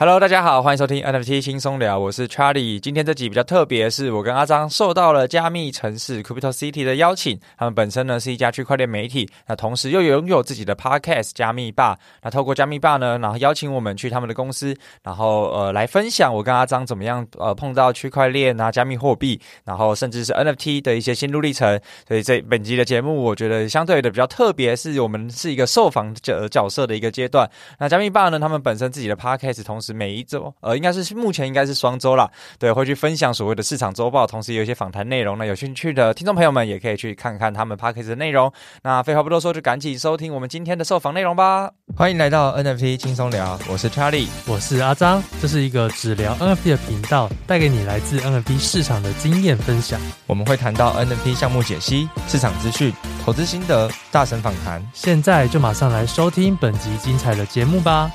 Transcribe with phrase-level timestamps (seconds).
[0.00, 2.78] Hello，大家好，欢迎收听 NFT 轻松聊，我是 Charlie。
[2.78, 7.36] 今天这集比较特别，是我跟阿张受到了加密城市 Crypto City 的邀请。
[7.56, 11.98] 他们本身呢是一家区块链媒体，那同时又拥有自己的 Podcast 加密霸。
[12.22, 14.72] 那透过加密霸呢，然后邀请我们去他们的公司，
[15.02, 21.76] 然后呃来分享我跟阿张怎么样呃碰到区块链啊、加密货币，然后甚至是 NFT 的一些心路历程。
[22.06, 27.50] 所以这本集的节目，我觉得相对的比较特别，是我们是一个受访角角色的一个阶段。
[27.80, 29.87] 那加密霸呢，他们本身自己的 Podcast 同时。
[29.92, 35.38] 每一周，呃，应该是目前应该是双周啦，对，会去分享所谓的市场周报，同时也有一些访谈内容。
[35.38, 38.52] 那有兴趣的听众朋友们，也可以去看看他们 Podcast 的内容。
[38.82, 41.70] 那废话不多说，就赶紧收听我们今天的受访内容吧。
[41.96, 50.00] 欢迎来到 NFT 轻松聊，我是 Charlie，我是阿张，这是一个只聊 NFT 的频道，带给你来自 NFT 市场的经验分享。
[50.26, 52.92] 我们会谈到 NFT 项目解析、市场资讯、
[53.24, 54.84] 投资心得、大神访谈。
[54.92, 58.10] 现在就马上来收听本集精彩的节目吧。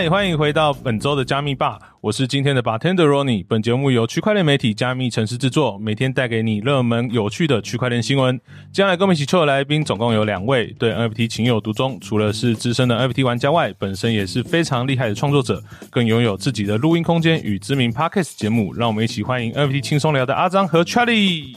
[0.00, 3.44] 嗨，欢迎回到本周的加密吧，我是今天的 Bartender Ronnie。
[3.48, 8.38] 本节目由区块链媒体加密城市制作，每天带给你热门有趣的区块链新闻。
[8.72, 18.72] 接下来跟我们一起抽的来宾总共有两位，对 NFT 情有独钟，除了是资深的 NFT 玩家外，本身也是非常厉害的创作者，更拥有自己的录音空间与知名 Podcast 节目。
[18.72, 21.56] 让我们一起欢迎 NFT 轻松聊的阿张和 Charlie。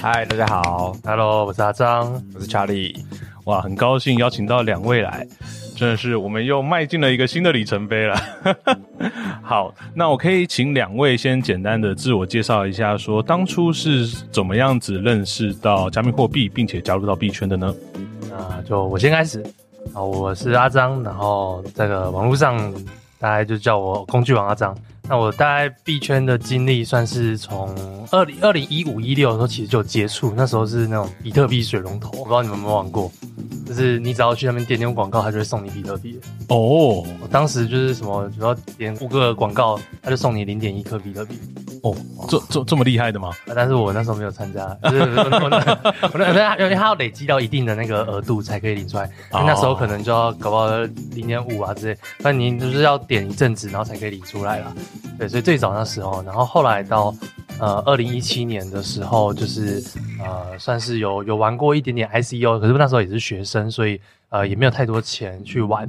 [0.00, 2.94] 嗨，大家好，Hello，我是阿张，我是 Charlie。
[3.46, 5.26] 哇，很高兴邀请到两位来。
[5.82, 8.16] 真的是，我们又迈进了一个新的里程碑了。
[9.42, 17.74] 好，那我可以请两位先简单的自我介绍一下，说当初是怎么样子认识到加密货币，并且加入到币圈的呢？
[18.30, 19.42] 那就我先开始。
[19.92, 22.72] 啊，我是阿张，然后这个网络上
[23.18, 24.72] 大家就叫我工具王阿张。
[25.08, 27.74] 那我大概币圈的经历算是从
[28.10, 33.10] 二零二零一五一六的时候其实就有接触，那时候是那种比特币水龙头，我不知道你们有没有玩过。
[33.66, 36.20] 就是你只要去那边点点广告，他就会送你比特币。
[36.48, 41.38] 哦，我当时就是什么，只要点五个广告，他就送你零点一颗比特币。
[41.82, 41.96] 哦，
[42.28, 43.30] 这这这么厉害的吗？
[43.54, 50.68] 但是我那时候没有参加，就是我那那因为他要累积到一定的那个额度才可以领出来，那时候可能就要搞不好
[51.14, 54.72] 零点五啊之类，但你就是要点一阵子，然后才可以领出来啦。
[55.18, 57.14] 对，所以最早那时候，然后后来到。
[57.60, 59.80] 呃，二零一七年的时候，就是
[60.18, 65.88] 呃，算是有有玩过一点点 ICO，可是那时候也是学生，所以呃也没有太多钱去玩。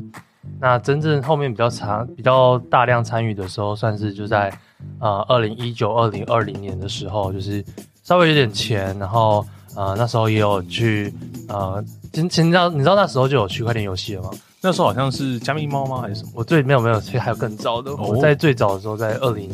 [0.59, 4.53] 那真正后面比较长、比较大量参与的时候，算是就在
[5.00, 7.63] 呃二零一九、二零二零年的时候，就是
[8.03, 9.44] 稍微有点钱，然后
[9.75, 11.12] 呃那时候也有去
[11.47, 14.30] 呃，其实你知道你知道那时候就有区块链游戏了吗？
[14.63, 16.00] 那时候好像是加密猫吗？
[16.01, 16.31] 还是什么？
[16.35, 17.91] 我最没有没有，其实还有更早的。
[17.91, 19.50] 哦、我在最早的时候，在二零。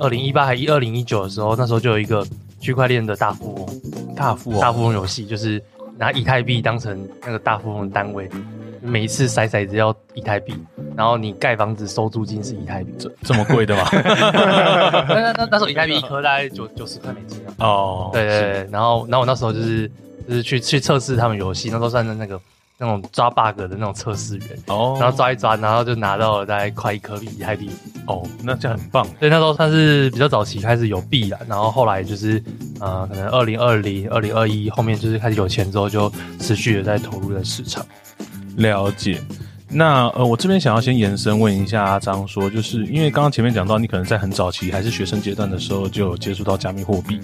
[0.00, 2.26] 二零一八还一二零一九的时候，那时候就有一个
[2.58, 5.62] 区块链的大富翁，大富翁，大富翁游戏，就是
[5.96, 8.28] 拿以太币当成那个大富翁的单位，
[8.82, 10.52] 每一次筛骰子要以太币，
[10.96, 13.88] 然后你盖房子收租金是以太币，这这么贵的吗？
[15.08, 17.54] 那那那那时候以太币一颗大概九九十块美金啊。
[17.58, 19.88] 哦，对对对，然后然后我那时候就是
[20.28, 22.38] 就是去去测试他们游戏，那时候算是那个。
[22.76, 27.70] 那种抓 bug 的那种测试员哦，然后抓一抓，然后就拿到了大概快一颗币以太币
[28.06, 29.04] 哦，那这样很棒。
[29.18, 32.42] 所以那时候算是比较早期开始有币了，然后后来就是
[32.80, 37.86] 呃，可能二零二零、二零二一后面就是开始有钱之后，就持续的在投入在市场。
[38.56, 39.20] 了解。
[39.74, 47.20] 那呃，我这边想要先延伸问一下阿张，说就是因为刚刚前面讲到，你可能在很早期还是学生阶段的时候就有接触到加密货币。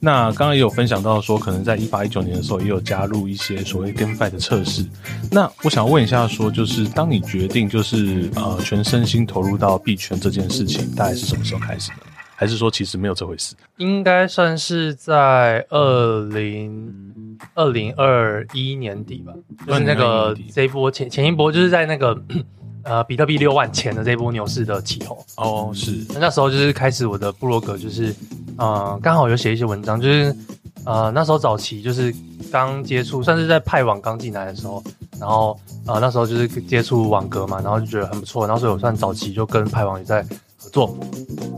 [0.00, 4.84] 那刚刚也有分享到说，可能在一八一九年的时候也有加入一些所谓 GameFi 的测试。
[5.30, 11.98] 那我想问一下，说就是当你决定就是呃全身心投入到币圈这件事情，大概是什么时候开始的？
[12.34, 13.54] 还是说其实没有这回事？
[13.76, 16.92] 应该算是在二零
[17.54, 19.32] 二零二一年底吧，
[19.66, 22.20] 就是那个这一波前前一波，就是在那个
[22.82, 25.18] 呃比特币六万前的这一波牛市的起头。
[25.36, 26.04] 哦，是。
[26.10, 28.14] 那那时候就是开始我的部落格，就是
[28.56, 30.34] 呃刚好有写一些文章，就是
[30.84, 32.14] 呃那时候早期就是
[32.50, 34.82] 刚接触，算是在派网刚进来的时候，
[35.20, 40.28] 然后呃那时候就是接触网格嘛，然后就觉得很不错，然后所以我算早期就跟派网也在合
[40.72, 40.98] 作。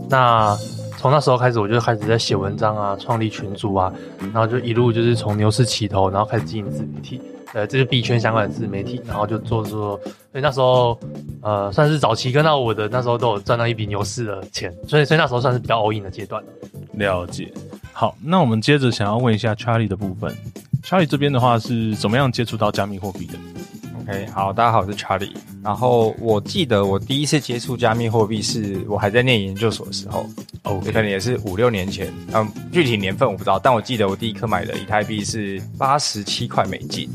[0.09, 0.55] 那
[0.97, 7.21] 从那时候开始，我就开始在写文章啊，创立群组啊，然后就一路就是从牛市起头，然后开始经营自媒体，
[7.53, 9.99] 呃，这是币圈相关的自媒体，然后就做做，
[10.31, 10.99] 所以那时候
[11.41, 16.49] 呃算是早期跟到我的那时候都有赚到一笔牛市的钱，所以所以那时候算是比较 all in 的阶段了。
[16.93, 17.51] 了解。
[17.93, 20.35] 好，那我们接着想要问一下 Charlie 的部分
[20.83, 23.33] ，Charlie 这边的话是怎么样接触到加密货币的？
[24.07, 25.33] OK，好，大家好，我是 Charlie。
[25.63, 30.29] 然后我记得我第一次接触加密货币是我还在念研究所的时候，
[30.63, 37.09] 哦，可能也是五六年前，嗯，具体年份我不知道，但我记得我第一颗买的以太币是八十七块美金。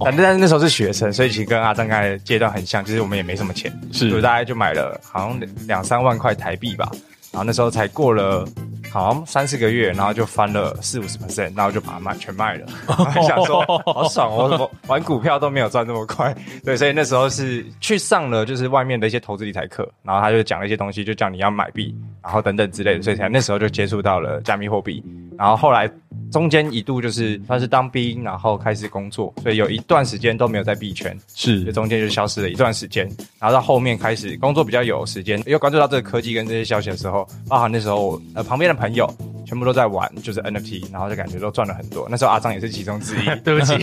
[0.00, 6.90] 反正但是那时候是学生，所以其实跟阿璋刚才的阶段很像，就是我们也没什么钱，是，所以大概就买了好像两三万块台币吧。
[7.30, 8.44] 然后那时候才过了。
[8.92, 12.66] 好像三四个月，然后就翻了四五十 percent，然后就把它卖全卖了。
[13.26, 16.36] 想说好爽哦，我玩股票都没有赚这么快。
[16.62, 25.02] 对，所以那时候是去上了就是外面的一些投资理财课，然后他就讲了一些东西，就叫你要买币，然后等等之类的，所以才那时候就接触到了加密货币。
[25.38, 25.90] 然后后来
[26.30, 33.08] 中间一度就是算是当兵，然后开始工作，所以有一段时间都没有在币圈，是，就中间就消失了一段时间。
[33.40, 38.81] 然后到后面开始工作比较有时间，又关注到这个科技跟这些消息的时候，包含那时候呃旁边的。
[38.82, 39.08] 朋友
[39.46, 42.08] 全部都在玩，就是 NFT，然后就感觉都赚了很多。
[42.10, 43.76] 那时候阿张也是其中之一， 对不起，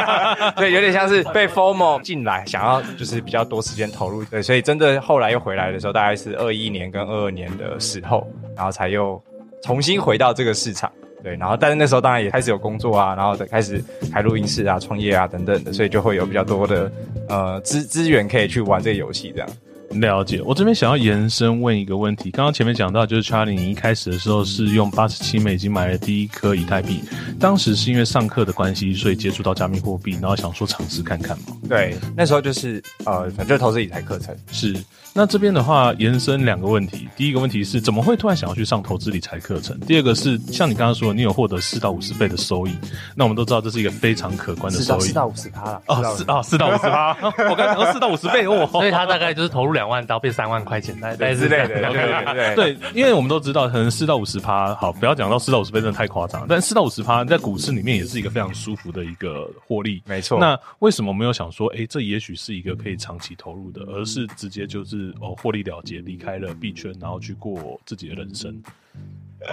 [0.56, 8.26] 对，有点像是被 FOMO 进来，想要就是比较多时间投入，对，所以真的后来又回来的时候，大概是二一年跟二二年的时候，
[8.56, 9.22] 然后才又
[9.62, 10.90] 重新回到这个市场，
[11.22, 16.90] 对，然后但是那时候当然也开始有工作啊，然后再开始开录音室啊、创业啊等等的，所以就会有比较多的
[17.28, 19.48] 呃资资源可以去玩这个游戏这样。
[19.90, 22.30] 了解，我这边想要延伸问一个问题。
[22.30, 27.00] 刚刚前面讲到，就是 Charlie，你一开始的时候是用八十七美金买了第一颗以太币，
[27.38, 31.44] 当时是因为上课的关系，所以接触到加密货币，然后想说尝试看看嘛。
[31.68, 34.76] 对，那时候就是呃，反正投资理财课程是。
[35.16, 37.08] 那这边的话，延伸两个问题。
[37.16, 39.80] 第一个问题是，怎么会突然想要去上投资理财课程？
[39.80, 42.76] 第二个是，像你刚刚说的，你有获得四到五十倍的收益。
[43.14, 45.00] 那我们都知道，这是一个非常可观的收益。
[45.00, 45.82] 四到五十趴了。
[45.86, 47.16] 哦，四哦，四到五十趴。
[47.48, 51.68] 我刚才讲四到五十倍哦，所以他大概就是投入两万刀变三万块钱，大概之类的。
[51.68, 56.44] 对对对对，因为我们都知道，可能四到五十趴，好，不要讲到四到五十倍，真的太夸张。
[56.46, 60.02] 但四到五十趴在股市里面也是一个非常舒服的一个获利。
[60.04, 60.38] 没错。
[60.38, 68.62] 那为什么没有想说，哎，这也许是一个可以长期投入的，而是直接就是哦获利了结离开了币圈，然后去过自己的人生，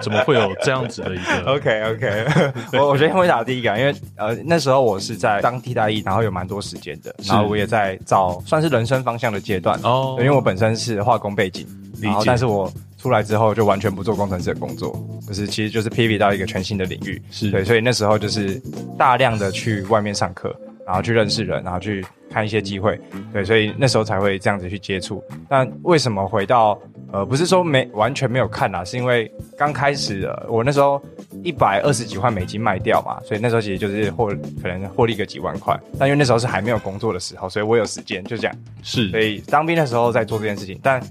[0.02, 1.44] 怎么会有这样子的一个？
[1.54, 2.26] OK OK，
[2.80, 10.16] 我我觉得先回答第一个，因为呃那时候我是在当替代役，然后有蛮多时间的，然后我也在找算是人生方向的阶段哦。
[10.20, 11.68] 因为我本身是化工背景，
[12.02, 14.98] 然后但是我出来之后就完全不做工程师的工作，
[15.28, 18.62] 就是其实就是 pivot 到一个全新的领域，是对，所以那时候就是
[18.98, 20.56] 大量的去外面上课。
[20.86, 23.00] 然后去认识人，然后去看一些机会，
[23.32, 25.24] 对，所以那时候才会这样子去接触。
[25.48, 26.80] 但为什么回到
[27.12, 31.02] 呃，不是说没完全没有看啦，是因为刚开始的我那时候
[31.44, 34.28] 一百二十几块美金卖掉嘛，所以那时候其实就是获
[34.62, 35.80] 可能获利个几万块。
[36.00, 38.56] 但因为那时候是还没有工作的时候，所以我有时间就这样。
[38.82, 41.02] 是，所以当兵的时候在做这件事情，但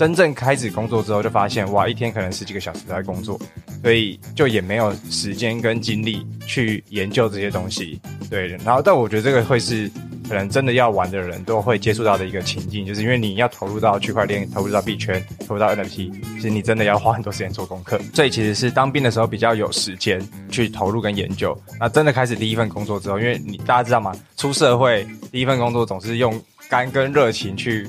[0.00, 3.38] 真正开始工作之后，就发现哇，一天可能十几个小时都在工作，
[3.82, 8.00] 所以就也没有时间跟精力去研究这些东西。
[8.30, 9.90] 对，然后但我觉得这个会是
[10.26, 18.00] 可能真的要玩的人都会接触到的一个情境，就是因为你要投入到区块链，投入到币圈，投入到 NFT，其实你真的要花很多时间做功课。
[18.14, 20.18] 所以其实是当兵的时候比较有时间
[20.48, 21.54] 去投入跟研究。
[21.78, 24.14] 那真的开始第一份工作之后，因为你大家知道吗？
[24.38, 27.86] 出社会第一份工作总是用肝跟热情去。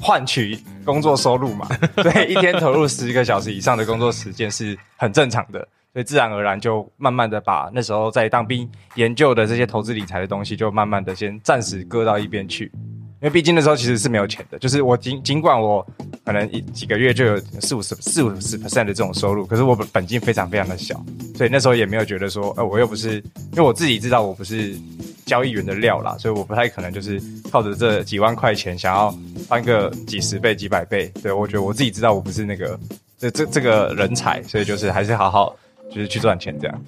[0.00, 1.68] 换取工作收入嘛，
[2.02, 5.60] 所以一天投入十个小时以上的工作时间是很正常的，
[5.92, 12.72] 所以自然而然就慢慢的把那时候在当兵研究的这些投资理财的东西，就慢慢的先暂时搁到一边去，
[13.20, 15.86] 因为毕竟那时候其实是没有钱的，就是我尽尽管我
[16.24, 20.94] 可能一几个月就有四五十四五十 percent 的这种收入，可是我本本金非常非常的小，
[21.36, 23.16] 所以那时候也没有觉得说，呃，我又不是，
[23.52, 24.74] 因为我自己知道我不是。
[25.26, 27.22] 交易员的料啦，所以我不太可能就是
[27.52, 31.08] 靠着这几万块钱想要翻个几十倍、几百倍。
[31.22, 32.76] 对，我觉得我自己知道我不是那个
[33.16, 35.54] 这这这个人才，所以就是还是好好
[35.88, 36.82] 就是去赚钱这样。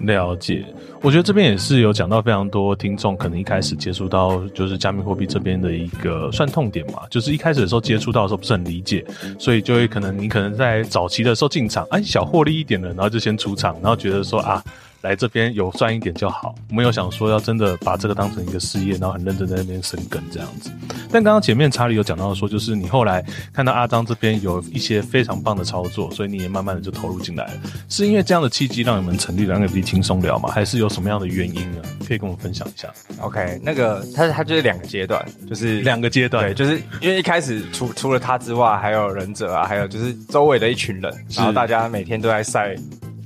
[0.00, 0.64] 了解，
[1.00, 9.04] 我觉得这边也是有讲到非常多听众可能一开始接触到就是加密货币这边的一个算痛点嘛，就是一开始的时候接触到的时候不是很理解，
[9.38, 14.62] 所以就会可能你可能在早期的时候进场，哎，小获利一点的，然后就先出场，然后觉得说啊。
[15.02, 20.70] 来这边有赚一点就好，没有想说要真的把这个当成一个事业，然后很认真在那边生根这样子。
[21.10, 27.52] 但刚刚前面查理有讲到说，就是你后来看到阿张这边有一些非常棒的操作，所以你也慢慢的就投入进来了。
[27.88, 30.50] 是因为这样的契机让你们成立了 NFT 轻松聊吗？
[30.50, 31.82] 还是有什么样的原因呢？
[32.06, 32.88] 可以跟我们分享一下。
[33.20, 42.74] OK，那个他他就是两个阶段，就是两个阶段，对，就是因为一开始除除了他之外，还有忍者啊，还有就是周围的一群人，然后大家每天都在晒。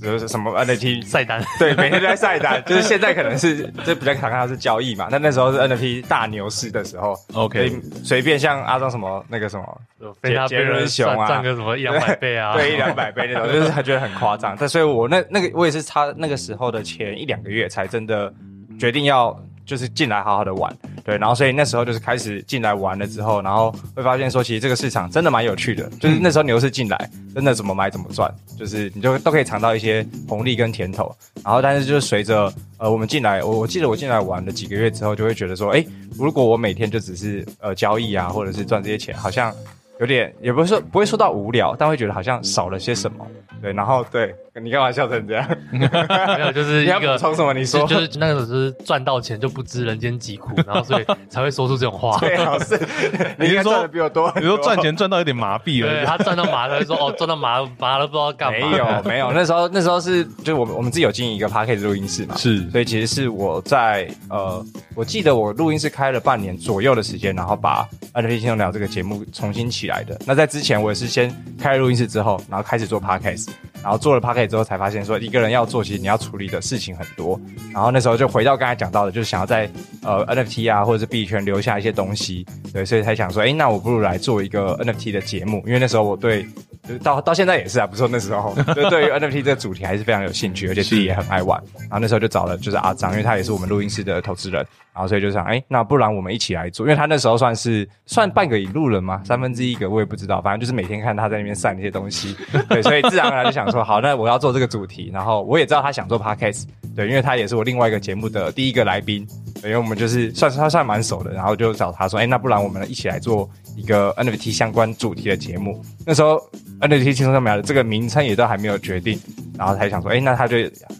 [0.01, 2.63] 就是什么 NFT 晒 单， 对，每天都在晒单。
[2.67, 7.15] 就是现在可能是这比较常看到是交易嘛，但那时候是 NFT 大牛市的时候。
[7.35, 7.71] OK，
[8.03, 9.81] 随便像阿张什么那个什么
[10.23, 14.57] 杰杰伦熊啊，赚个什么一两百倍啊，对，一两百倍那种，就是他觉得很夸张。
[14.59, 18.33] 但所以我那那个我也是差那个时候的前一两个月才真的
[18.79, 19.39] 决定要
[19.71, 20.77] 就是进来好好的玩。
[21.05, 31.15] 对，然后所以那时候就是开始进来玩了之后，然后会发现说，其实这个市场真的蛮有趣的，就是那时候牛市进来，真的怎么买怎么赚，就是你就都可以尝到一些红利跟甜头。
[31.45, 35.87] 然后但是就是随着呃我们进来，我我记得我进来玩了几个月之后，就会觉得说，哎，
[36.19, 39.55] 如果我每天就只是呃交易啊，或者是赚这些钱，好像。
[40.01, 43.27] 有点也不是说不会说到无聊，但会觉得好像少了些什么。
[43.61, 45.49] 对，然后对，你干嘛笑成这样？
[45.71, 47.53] 没有，就是一个你要补充什么？
[47.55, 52.19] 你说就，就是那个时候是赚到钱就不知人间疾苦，然后所以才会说出这种话。
[52.19, 52.75] 对好是，
[53.39, 54.33] 你应该赚的比我多。
[54.37, 58.71] 你说赚钱赚到有点麻痹了，对，他赚到麻，他就说哦，赚到麻麻了，不知道干嘛。
[58.71, 64.65] 没有没有，那时候那时候是就是我们我们自己有经营一个 Podcast 录音室嘛，是，所以其实是我在呃，
[64.95, 70.19] 我记得我录音室开了半年左右的时间，然后把 NFT 轻松聊这个节目重新起来的。
[70.27, 70.71] 那在之前。
[70.71, 71.29] 前我也是先
[71.61, 73.49] 开了录音室之后，然后开始做 podcast，
[73.83, 77.41] 然后做了 podcast 之后才发现说一个人要做，其实你要处理的事情很多。
[77.73, 79.71] 然后那时候就回到刚才讲到的，就是想要在
[80.03, 86.45] 呃 NFT 啊或者是币圈留下一些东西，对，所以才想说，哎，那我不如来做一个 NFT 的节目，因为那时候我对，
[86.91, 91.63] 就是到到现在也是啊，不是说那时候， 就对于 NFT 这个主题还是非常有兴趣，而且自己也很爱玩。
[91.83, 94.67] 然后那时候就找了就是阿张，因为他也是我们录音室的投资人。
[94.93, 102.37] 然后所以就想，哎，那不然我们一起来做，因为他那时候算是算半个引路人嘛，三分之一个我也不知道，反正就是每天看他在那边晒那些东西，
[102.69, 105.09] 对，所以自然而然就想说，好，那我要做这个主题。
[105.15, 106.65] 然后我也知道他想做 podcast，
[106.97, 109.25] 对，因为他也是我另外一个节目的第一个来宾，
[109.63, 113.49] 对，因为我们就是算是他算蛮熟的，然后就找他说，哎，那不然我们一起来做
[113.81, 115.83] 一个 NFT 相关主题的节目。
[116.07, 116.41] 那时候
[116.81, 119.19] NFT 轻松聊的这个名称也都还没有决定。
[119.59, 120.57] 然后才想说，哎，那他就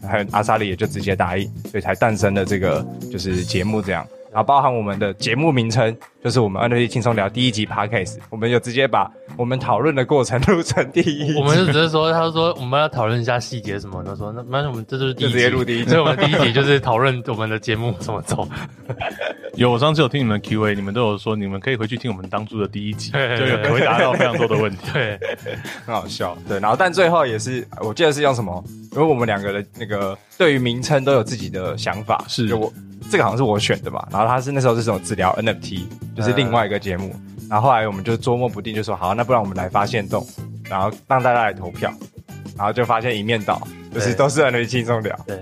[0.07, 4.07] 还有阿萨里也就直接答应，所以才诞生了这个就是节目这样。
[4.31, 11.39] 然后包含我们的节目名称，就是我们 NFT 轻松聊第一集 Podcast，我们就直接把我们讨论的过程录成第一集。
[11.39, 15.91] 我们就只是说，他说我们要讨论一下细节什么，他说那那我们这就是第一集，就直接录第一集。
[15.91, 18.47] 所以我们第一集就是讨论我们的节目怎么走。
[19.55, 25.19] 有，我上次有听你们 Q&A，你们都有说你们可以回去听我们当初的第一集，就有回答到非常多的问题，对，
[25.85, 26.37] 很好笑。
[26.49, 28.63] 对，然后但最后也是，我记得是用什么？
[28.93, 32.73] 因为我们两个的那个对于名称都有自己的想法，是就我
[33.11, 35.83] 这个好像是我选的吧，然后他是那时候是什么治疗 NFT，
[36.17, 40.27] 就是另外一个节目，嗯、然后后来我们就捉摸不定，就说好，那不然我们来发现洞，
[40.69, 41.93] 然后让大家来投票，
[42.57, 43.61] 然后就发现一面倒，
[43.93, 45.39] 就是都是很容易轻松聊， 对，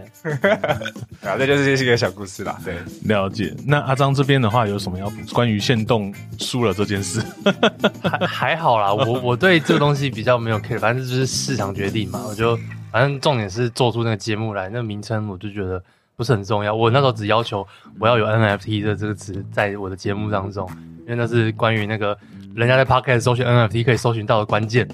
[1.21, 3.55] 然后这就是这是一个小故事啦，对，了解。
[3.67, 7.23] 那阿张这边的话有什么要补关于限动输了这件事？
[8.02, 12.59] 还还好啦，我我对这个东西比较没有 care，反正就是市场决定嘛，我就。
[12.90, 15.81] 反正重点是做出那个节目来，那个名称我就觉得
[16.17, 16.75] 不是很重要。
[16.75, 17.64] 我那时候只要求
[18.00, 20.67] 我要有 NFT 的这个词在我的节目当中，
[21.00, 22.17] 因为那是关于那个
[22.55, 24.88] 人家在 Podcast 搜寻 NFT 可以搜寻到的关键，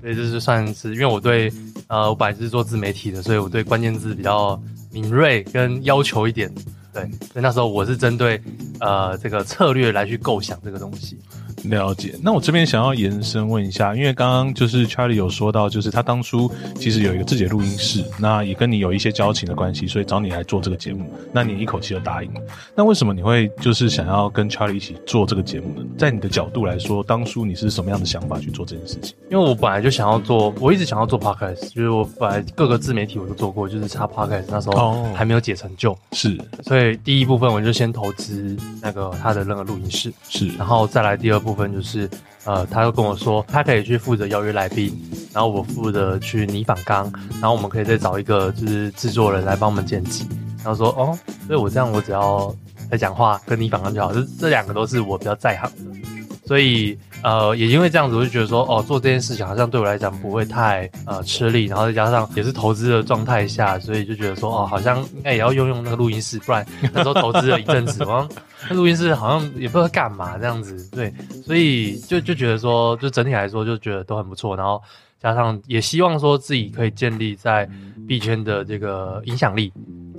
[0.00, 1.52] 所以这是算是因为我对
[1.92, 4.58] 呃我本来是做自媒体的，所以我对关键字比较
[4.90, 6.50] 敏锐跟要求一点。
[6.90, 8.40] 对，所以那时候我是针对
[8.80, 11.18] 呃这个策略来去构想这个东西。
[11.64, 22.40] 了解，那我这边想要延伸问一下，因为刚刚就是 Charlie 有说到，就是他当初其实有一个自己的录音室，那也跟你有一些交情的关系，所以找你来做这个节目，那你一口气就答应了。
[22.74, 25.86] 那为什么你会就是想要跟 Charlie 一起做这个节目呢？
[25.96, 29.14] 在你的角度来说，当初你是什么样的想法去做这件事情？
[29.30, 41.51] 因为我本来就想要做，我一直想要做 Podcast，就是我本来各个自媒体我都做过，就是插 Podcast 那时候还没有解成就，是，所以第一部分我就先投资那个他的那个录音室，是，然后再来第二部分。
[41.52, 42.08] 部分就是，
[42.44, 44.98] 呃，他又跟我说，他可以去负责邀约来宾，
[45.32, 50.26] 然后我负责去拟访纲，然后我们可以再找一个就是制作人来帮我们剪辑。
[50.64, 52.54] 然后说，哦，所以我这样我只要
[52.90, 56.00] 在讲话跟你访纲就好，这这两个都是我比较在行的，
[56.46, 56.98] 所以。
[57.22, 68.28] 呃，也因为这样子，我就觉得说，哦，做这件事情好像对我来讲不会太呃吃力，然后再加上也是投资的状态下，所以就觉得说，哦，好像应该也要用用那个录音室，不然那时候投资了一阵子，我
[68.68, 71.12] 那录音室好像也不知道干嘛这样子，对，
[71.44, 74.82] 所以就就觉得说，就整体来说就觉得都很不错，然后
[75.20, 77.68] 加上也希望说自己可以建立在
[78.08, 79.72] 币圈的这个影响力。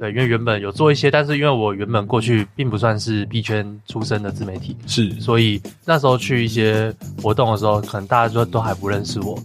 [0.03, 9.41] 对，因为原本有做一些，但是因为我原本过去并不算是币圈出身的自媒体，是，所以那时候去一些活动的时候，可能大家就都还不认识我。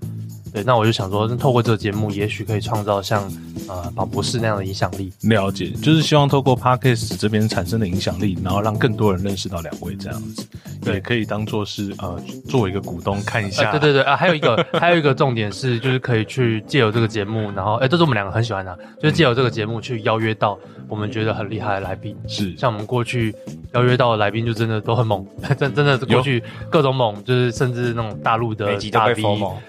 [0.58, 3.30] 对，那我就想说，透过这个节目，也许可以创造像
[3.68, 5.12] 呃宝博士那样的影响力。
[5.20, 10.44] 了解，就是希望透过 parkas 这边产生的影响力，然后让更多人认识到两位这样子，
[10.82, 13.70] 对也可以当做是呃作为一个股东看一下。
[13.70, 22.16] 呃、对对对啊，还有一个还有一个重点是，就是可以去借由这个节目，然后哎，这是我们两个很喜欢的、啊，就是借由这个节目去邀约到我们觉得很厉害的来宾。
[22.26, 23.32] 是，像我们过去
[23.74, 25.24] 邀约到的来宾，就真的都很猛，
[25.56, 29.22] 真真的是过去各种猛，就是甚至那种大陆的大 V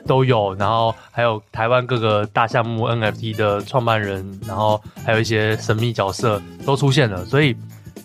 [0.08, 0.78] 都有，然后。
[0.79, 7.53] 然后还有台湾各个大项目 NFT 的创办人，然后还有一些神秘角色都出现了，所以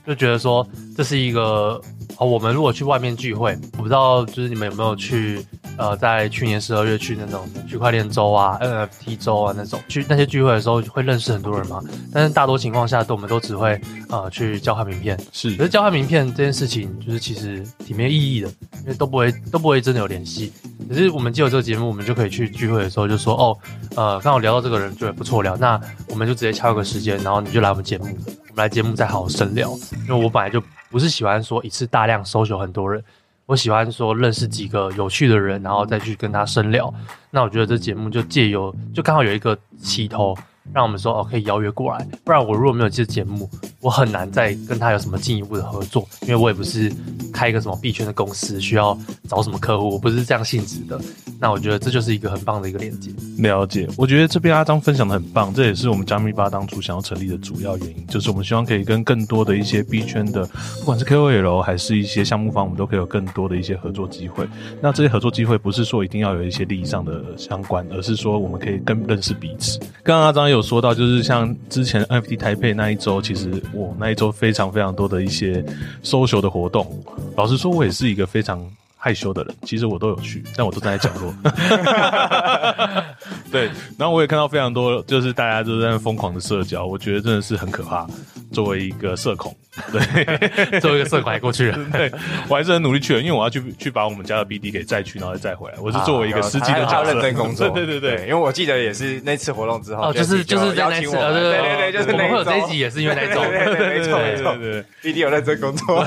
[0.04, 0.66] 就觉得说
[0.97, 1.81] 这是一个
[2.16, 11.81] 哦，我们如果去外面聚会，我不知道就是你们有没有去呃，在去年十二月去那种区块链周啊、NFT 周啊那种去那些聚会的时候，会认识很多人嘛。
[12.12, 15.16] 但是大多情况下，都我们都只会呃去交换名片。
[15.33, 18.49] 是，可是交换名片这件事情，就是其实挺没意义的，
[18.81, 20.52] 因为都不会都不会真的有联系。
[20.88, 23.59] 可是我们借由这个节目，我们就可以去聚会的时候就说哦，
[23.97, 29.71] 呃，刚好聊到这个人，觉得不错聊，那我们就直接敲个时间，然后你就来我们节目，我们来节目再好好深聊。
[30.07, 33.03] 因为我本来就不是喜欢说一次大量搜求很多人，
[33.47, 36.93] 我喜欢说认识几个有趣的人，然后再去跟他深聊。
[37.31, 40.37] 那我觉得这节目就借由，就刚好有一个起头。
[40.73, 43.49] 让我们说哦，可以邀约过来，不然我如果没有这节目，
[43.80, 46.92] 我很难再跟他有什么进一步的合作，因为我也不是
[47.33, 48.97] 开一个什么币圈的公司，需要
[49.28, 51.00] 找什么客户，我不是这样性质的。
[51.40, 53.11] 那我觉得这就是一个很棒的一个链接。
[53.38, 60.47] 了解，我觉得这边阿张分享的很棒，这也是我们加密吧当初想要成立的主要原因，就是我们希望可以跟更多的一些币圈的，
[60.80, 64.49] 不管是 KOL 还是一些项目方，我们都可以有更多的一些合作机会。
[64.80, 69.78] 那这些合作机会不是说一定要有一些利益上的相关，而是说我们可以更认识彼此。
[70.02, 75.62] 刚刚阿张有说到，就是像之前 NFT 台北那一周，其实我那一周非常非常多的一些
[76.02, 77.04] social 的活动。
[77.37, 78.64] 老实说，我也是一个非常
[78.96, 81.34] 害羞的人，其实我都有去，但我都站在角落。
[83.50, 88.06] 对，然后我也看到非常多，就是大家都在疯狂的社交，我觉得真的是很可怕。
[88.52, 89.54] 作为一个社恐，
[89.93, 92.11] 对， 作为一个社恐还过去了， 对，
[92.49, 95.76] 我还是很努力去了，因为我要去去把我们家的 BD 给载去，然后再载回来。
[95.81, 97.69] 我是作为一个司机的角色，认真工作。
[97.75, 106.04] 对对对对，因为我记得也是那次活动之后，哦，就是就是邀请我，对对对，就是那会有这一集也是因为那种，对对对，没错没错，对，BD 有认真工作。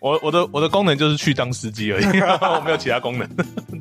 [0.00, 3.28] 我我的我的功能就是去当司机而已，我没有其他功能。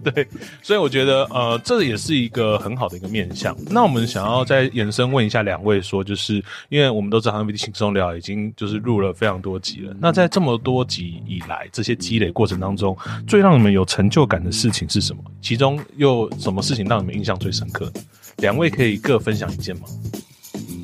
[0.03, 0.25] 对，
[0.61, 3.55] 所以我觉得呃，这也是一个很好的一个面向。
[3.69, 9.95] 那我们想要再延伸问一下两位，说就是因为我们都知道 BD 轻松聊已经就是录了非常多集了。
[9.99, 15.21] 那在这么多集以来，这些积累过程当中，最让你们有成就感的事情是什么？
[15.41, 17.91] 其中又什么事情让你们印象最深刻？
[18.37, 19.83] 两位可以各分享一件吗？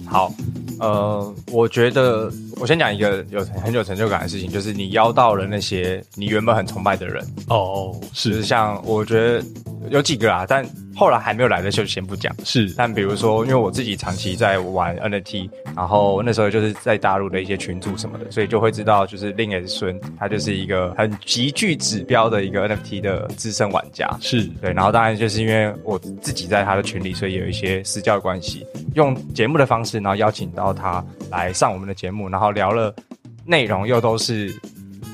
[0.05, 0.33] 好，
[0.79, 7.25] 呃，我觉得我先讲一个有很有成就感的事情，就是你邀到了那些你原本很崇拜的人。
[7.49, 9.43] 哦，是，就是像我觉得
[9.89, 10.65] 有几个啊，但。
[10.97, 12.73] 后来还没有来的就先不讲，是。
[12.77, 24.71] 但比如说，因为我自己长期在玩 NFT，然后那时候就是在大陆的一些群组什么的，所以就会知道，就是 Link S 孙他就是一个很极具指标的一个 NFT 的资深玩家，是对。
[24.71, 32.95] 然后当然就是因为我自己在他的群里，所以有一些私教的关系，用节目的方式，然后邀请到他来上我们的节目，然后聊了
[33.45, 34.53] 内容又都是。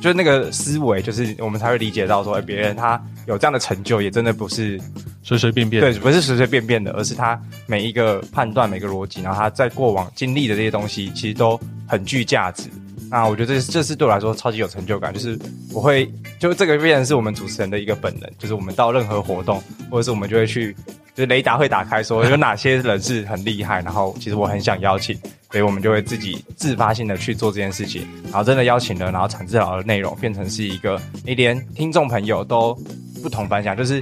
[0.02, 4.82] 就是那个思维，就是我们才会理解到说，哎，别人他有这样的成就，也真的不是
[5.22, 12.64] 随随便便，对，不是随随便便的，而是他每一个判断、每个逻辑，然后他在过往经历的这些东西，其实都很具价值。
[13.12, 15.38] 那我觉得这是这是对我来说超级有成就感，就是
[15.72, 20.74] 我会就这个变成是我们主持人的一个本能，就是我们到任何活动，或者是我们就会去，
[21.14, 25.16] 就是雷达会打开，说有哪些人是很厉害，然后其实我很想邀请。
[25.52, 32.74] 所以我们就会自己自发性的去做这件事情，然后真的邀请了，然后产自老的内容变成是一个，你连听众朋友都
[33.22, 34.02] 不同凡响，就是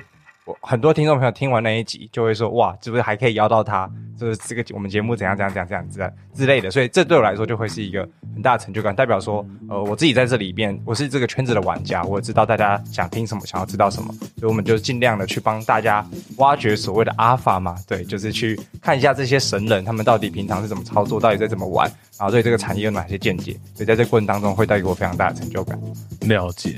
[0.49, 3.87] 我很多听众朋友听完那一集就会说，哇，是不是还可以邀到他？
[4.17, 8.01] 就是这个我们节目怎样怎样怎样怎样之类之类的，所以这对我来说就会是一个
[8.33, 16.03] 很大的成就感，代表说，呃，我自己在这里边，我是这个圈子的玩家，我知道大家想听什么，想要知道什么，所以我们就尽量的去帮大家
[16.37, 25.79] 挖掘所谓的阿法嘛，对，就是去看一下这些神人他们到底平常是怎么操作，到底在怎么玩，然后对这个产业有哪些见解，所以在这个过程当中会带给我非常大的成就感。
[26.21, 26.75] 了解。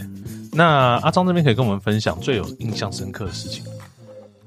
[0.51, 3.63] 那阿璋这边可以跟我们分享最有印象深刻的事情。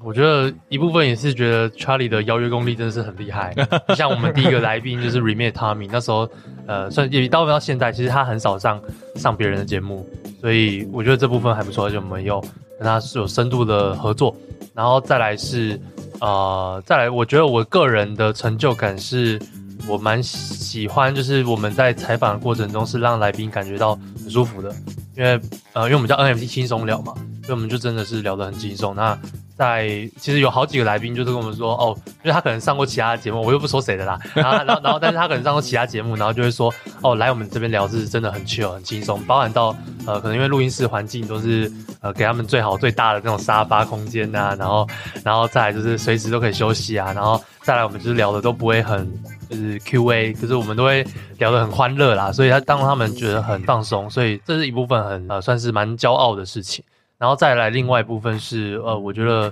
[0.03, 3.55] 我觉得一部分也是觉得 Charlie 的邀约功力真的是很厉害。
[3.97, 6.29] 像我们第一个来宾就是 Remade Tommy，那时候
[6.67, 8.79] 呃，算也到到现在，其实他很少上
[9.15, 10.07] 上别人的节目，
[10.39, 12.39] 所以我觉得这部分还不错，而且我们有
[12.77, 14.35] 跟他是有深度的合作。
[14.75, 15.79] 然后再来是
[16.21, 19.41] 呃，再来，我觉得我个人的成就感是
[19.87, 24.73] 我蛮喜欢，就是我们在采访的过程中是让来宾感觉到很舒服的，
[25.15, 25.39] 因为
[25.73, 28.95] 呃，因为我们叫 NFT 轻松聊嘛，所以我们就真的是聊得很轻松。
[28.95, 29.17] 那
[29.57, 29.87] 在
[30.19, 34.19] 其实有好几个来宾就是跟我们说哦，因为他可能上过其他节目，我又不说谁的啦。
[34.33, 39.73] 然后，然后，然后，但是他可能上过其他节目，然后就会说哦，来我们这边聊是真的很 chill 很轻松，包含到
[40.05, 41.71] 呃，可能因为录音室环境都是
[42.01, 44.85] 呃给他们最好最大的那种沙发空间呐、啊，然后，
[45.23, 49.09] 然后再来就是随时都可以休息啊，然后再来我们就是聊的都不会很
[49.49, 51.05] 就是 Q&A，可是我们都会
[51.37, 56.83] 聊得很欢乐啦，所以他当他们觉得很放松，所以这是一部分很呃算是蛮骄傲的事情。
[57.17, 59.51] 然后再来，另外一部分是，呃，我觉得，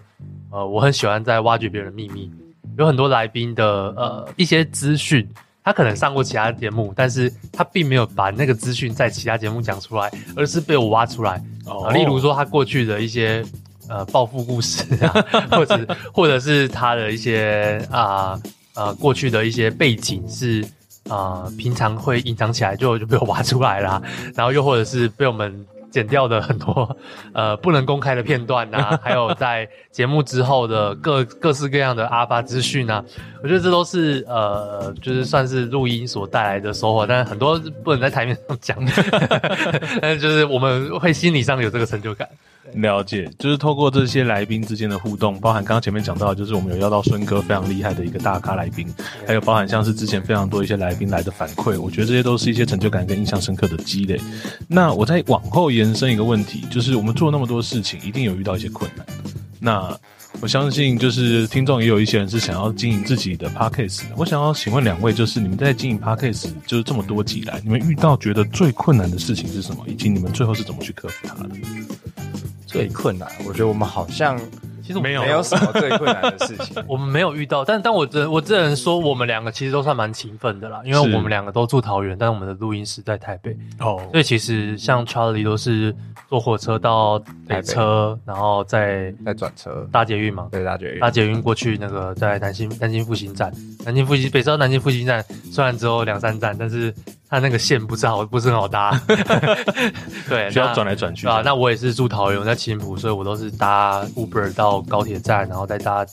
[0.51, 2.29] 呃，我很喜欢在挖掘别人的秘密，
[2.77, 5.25] 有很多来宾的呃一些资讯，
[5.63, 11.41] 他可能上过其他节目，但是他并没有把那个资讯在其他节目讲出来，而是被我挖出来。
[11.65, 13.41] 哦、呃，例如说他过去的一些
[13.87, 15.13] 呃暴富故事啊，
[15.49, 18.41] 或者或者是他的一些啊呃，
[18.75, 20.63] 呃过去的一些背景是、
[21.09, 24.01] 呃、平常会隐藏起来就就被我挖出来啦，
[24.35, 25.65] 然后又或者是被我们。
[25.93, 26.97] 剪掉的很多
[27.33, 33.05] 呃不能公开的片段呐、啊，还有在节目之后的各各式各样的阿发资讯呐，
[33.43, 38.75] 我觉得这都是呃就是算是录音所带来的收获，但是很多不能在台面上讲，
[40.01, 42.27] 但是就是我们会心理上有这个成就感。
[42.75, 48.87] 了解，就是透过这些来宾之间的互动，包含刚刚前面讲到，就是我们有邀到孙哥非常厉害的一个大咖来宾，
[49.27, 54.19] 还有包含像是之前非常多一些来宾来的反馈，我觉得这些都是一些成就感跟印象深刻的积累。
[54.67, 59.05] 那我再往后延伸一个问题，就是我们做那么多事情，一定有遇到一些困难。
[59.59, 59.97] 那
[60.41, 64.01] 我相信，就是听众也有一些人是想要经营自己的 podcast。
[64.17, 69.85] 我想要请问两位，就是你们在经营 podcast 就是这么多集来，你们遇到觉得最困难的事情是什么？
[69.87, 71.49] 以及你们最后是怎么去克服它的？
[72.73, 74.37] 最困难，我觉得我们好像
[74.85, 77.63] 其实没有没有什么最困难的事情， 我们没有遇到。
[77.63, 83.55] 但但我只我只能说，我们两个其实都算蛮勤奋的啦，因为我们两个都住桃园，但是我们的录音室在台北。
[83.79, 85.95] 哦，所以其实像 Charlie 都是
[86.27, 93.53] 坐火车到北车，然后再再转车搭捷运嘛，对，搭捷运，搭捷运过去那个在南京南京复兴站，
[93.85, 96.93] 南京复兴北车到南京复兴站虽然只有两三站，但是。
[97.33, 98.91] 他那个线不是好，不是很好搭，
[100.29, 101.41] 对，需要转来转去啊。
[101.43, 106.05] 那我也是住桃园，我在青埔，所以我都是搭 Uber 到高铁站，然后再搭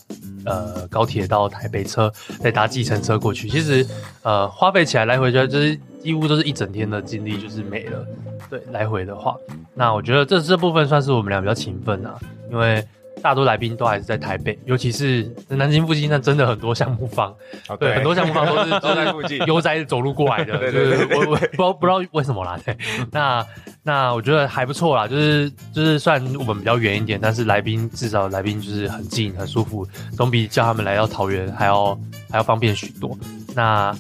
[0.47, 3.51] 呃高铁到台北车，再搭计程车过去。
[3.51, 3.87] 其实
[4.23, 8.03] 呃花费起来来回就就是几乎都是一整天的精力就是没了。
[8.49, 9.37] 对，来回的话，
[9.75, 12.19] 那我觉得这这部分算是我们俩比较勤奋啊，
[12.51, 12.83] 因为。
[13.23, 17.35] 大多来宾都还是在台北，尤其是南京附近，那真的很多项目方，
[17.69, 22.77] 哦、对，很多项目方都是 都在附近，悠哉走路过来的，对对对，我我不知道不知道为什么啦，对，
[23.11, 23.47] 那
[23.83, 31.95] 那我觉得还不错啦，就是就是算我们比较远一点，但是来宾至少来宾就是很近很舒服，总比叫他们来到桃园还要
[32.31, 33.17] 还要方便许多。
[33.55, 33.95] 那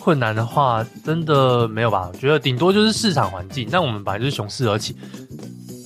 [0.00, 2.08] 困难的话，真的没有吧？
[2.12, 4.96] 我觉得顶多就是市场环境，但我们本来就是熊市而起。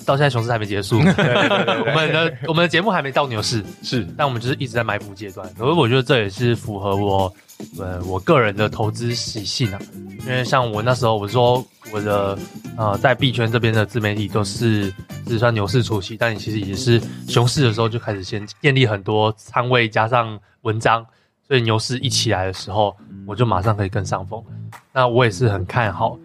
[0.05, 5.49] 到现在熊市还没结束， 我们的我们的节目还没到牛市，是，但我们就是一直在埋伏阶段。
[5.57, 7.33] 所以我觉得这也是符合我
[7.79, 9.79] 呃我个人的投资习性啊。
[10.21, 12.39] 因为像我那时候我说我的
[12.77, 14.93] 呃在币圈这边的自媒体都是
[15.27, 21.05] 只算牛市初期，但你其实也是熊市的时候就开始先建立很多仓位加上文章，
[21.47, 24.43] 所以牛市一起来的时候，我就马上可以跟上风。
[24.93, 26.19] 那我也是很看好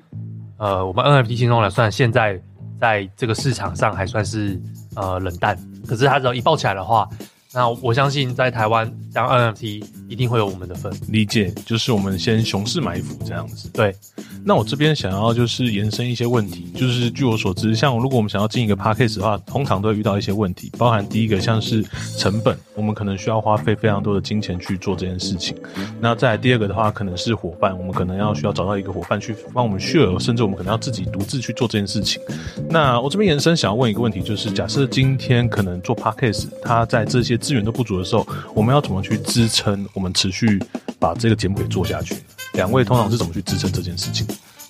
[0.57, 2.41] 呃我们 NFT 轻松来算现在。
[2.79, 4.59] 在这个市场上还算是
[4.95, 7.07] 呃冷淡，可是它只要一爆起来的话，
[7.57, 10.93] 那我相信在台湾像 NFT 一定会有我们的份。
[11.07, 13.67] 理解，就是我们先熊市埋伏这样子。
[13.73, 13.95] 对。
[14.45, 21.83] 那我这边想要就是延伸一些问题，就是据我所知，像如果我们想要进一个 p a c k a g e 的话，通常都会遇到一些问题，包含第一个像是
[22.15, 25.57] 成本，我们可能需要花费非常多的金钱去做这件事情。
[25.99, 32.21] 那再来第二个的话，可能是伙伴，我们可能要需要找到一个伙伴去帮我们 share，甚至我们可能要自己独自去做这件事情。
[32.69, 40.61] 那我这边延伸想要问一个问题，就是假设今天可能做 p a c k a g e 它在这些资源都不足的时候，我们要怎么去支撑我们持续
[40.99, 42.13] 把这个节目给做下去？
[42.53, 44.27] 两位通常是怎么去支撑这件事情？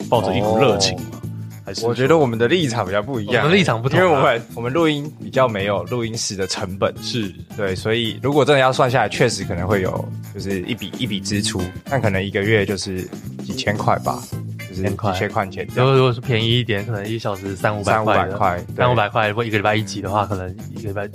[0.07, 1.21] 抱着一股热情吗？
[1.65, 13.01] 还是我觉得我们的立场比较不一样，我们立场不同，因为我们我们录音比较没有录音室的成本，是对，所以如果真的要算下来，确实可能会有就是一笔一笔支出，但可能一个月就是
[13.43, 14.23] 几千块吧，
[14.69, 15.67] 就是几千块钱。
[15.75, 19.27] 如果如果是便宜一点，可能一小时三五百块，三五百块，三五百块。
[19.27, 21.09] 如果一个礼拜一集的话，可能一个礼拜。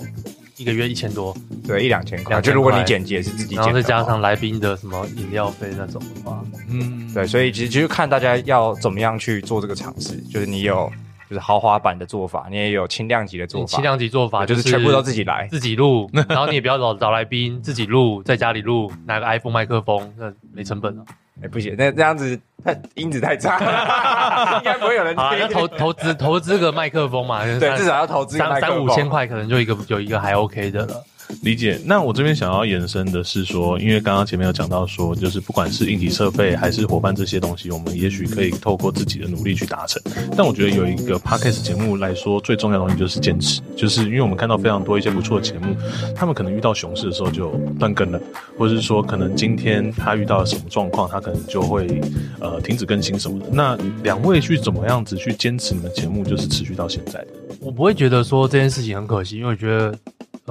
[0.63, 2.41] 一个月一千多，对，一两千块。
[2.41, 10.89] 就如果你剪辑也是自己剪，然后再加上来宾的什么饮料费那种的话，嗯，对，所以其实其实看大家要怎么样去做这个尝试，就是你有
[11.29, 13.67] 就是豪华版的做法，你也有轻量级的做法。
[13.67, 21.05] 轻量级做法就是全部都自己来，自己录，然后你也不要找找来宾，自己录，在家里录，拿个 iPhone 麦克风，那没成本啊。
[21.43, 25.25] 哎，不行，那这样子太音质太差了，应该不会有人听。
[25.25, 31.03] 啊，那投投资投资个麦克风嘛，对，至少要投资三三五千块，可能就一个有一个还 OK 的了。
[31.43, 31.81] 理解。
[31.85, 40.01] 那我这边想要延伸的是说，因为刚刚前面有讲到说，就是不管是硬体设备还是伙伴这些东西，我们也许可以透过自己的努力去达成。
[40.37, 43.61] 但我觉得有一个 podcast 节目来说，最重要的东西就是坚持。
[43.77, 45.75] 就是因为我们看到非常多一些不错的节目，
[46.15, 48.21] 他们可能遇到熊市的时候就断更了，
[48.59, 52.01] 或者是说可能今天他遇到了什么状况，他可能就会
[52.41, 53.47] 呃停止更新什么的。
[53.51, 57.29] 那两位去怎么样子去坚持你们节目，就是持续到现在的？
[57.61, 59.95] 我不会觉得说这件事情很可惜，因为我觉得。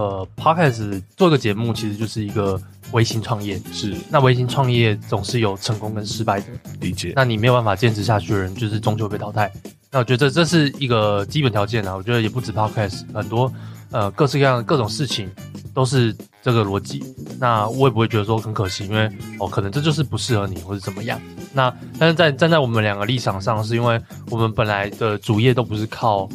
[0.01, 2.59] 呃，Podcast 做个节目其实就是一个
[2.91, 3.61] 微型创业。
[3.71, 6.47] 是，那微型创业总是有成功跟失败的，
[6.79, 7.13] 理解。
[7.15, 9.51] 那你没有办法坚持下去的人，就是终究被淘汰。
[9.91, 11.95] 那我觉得这是一个基本条件啊。
[11.95, 13.51] 我觉得也不止 Podcast，很多
[13.91, 15.29] 呃各式各样的各种事情
[15.73, 17.03] 都是这个逻辑。
[17.39, 19.07] 那我也不会觉得说很可惜，因为
[19.39, 21.21] 哦可能这就是不适合你或者怎么样。
[21.53, 26.27] 那但是在站在我们两个立场上，是因为我们本来的主业都不是靠。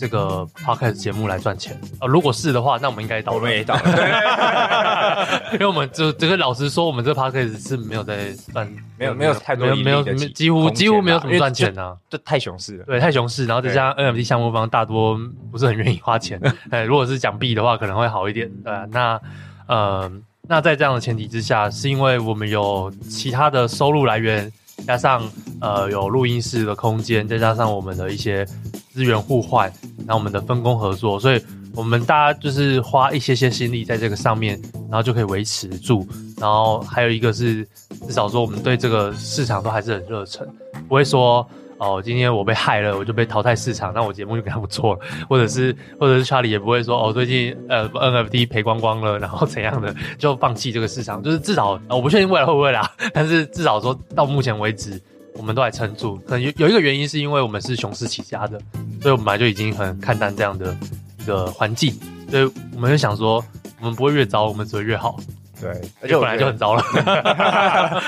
[0.00, 2.08] 这个 podcast 节目来赚钱啊、呃？
[2.08, 3.38] 如果是的话，那我们应该倒了。
[3.38, 12.84] 我们也倒了， 因为我们就这个老实说，我们这 podcast 是没有在赚，没有没有太多没有没有几乎几乎没有什么赚钱啊，这太熊市了。
[12.86, 15.20] 对，太熊市，然后再加上 NFT 项目方大多
[15.52, 16.40] 不是很愿意花钱。
[16.70, 18.50] 哎，如果是讲币的话，可能会好一点。
[18.64, 19.20] 对，那
[19.66, 20.10] 呃，
[20.48, 24.50] 那在这样的前提之下，是因为我们有其他的收入来源。
[24.86, 25.22] 加上
[25.60, 28.44] 呃有录音室的空间，再加上我们的一些
[28.92, 29.72] 资源互换，
[30.06, 31.42] 然后我们的分工合作，所以
[31.74, 36.06] 我们大家就是花一些些心力在这个上面，然后就可以维持住。
[36.36, 37.66] 然后还有一个是，
[38.06, 40.48] 至少说我们对这个市场都还是很热忱，
[40.88, 41.46] 不会说。
[41.80, 55.00] 哦，今天我被害了，我就被淘汰市场，那我节目就跟他不错了， 或者是或者是查理也不会说哦，最近呃 NFT 赔光光了，然后怎样的 就放弃这个市场，就是至少我不确定未来会不会啦， 但是至少说到目前为止，
[55.36, 56.16] 我们都还撑住。
[56.26, 58.60] 可能有有一个原因是因为我们是熊市起家的，
[59.00, 60.76] 所以我们本来就已经很看淡这样的
[61.18, 61.98] 一个环境，
[62.30, 63.42] 所以我们就想说，
[63.80, 65.18] 我们不会越糟，我们只会越好。
[65.60, 65.70] 对，
[66.00, 66.82] 而且本来就很糟了，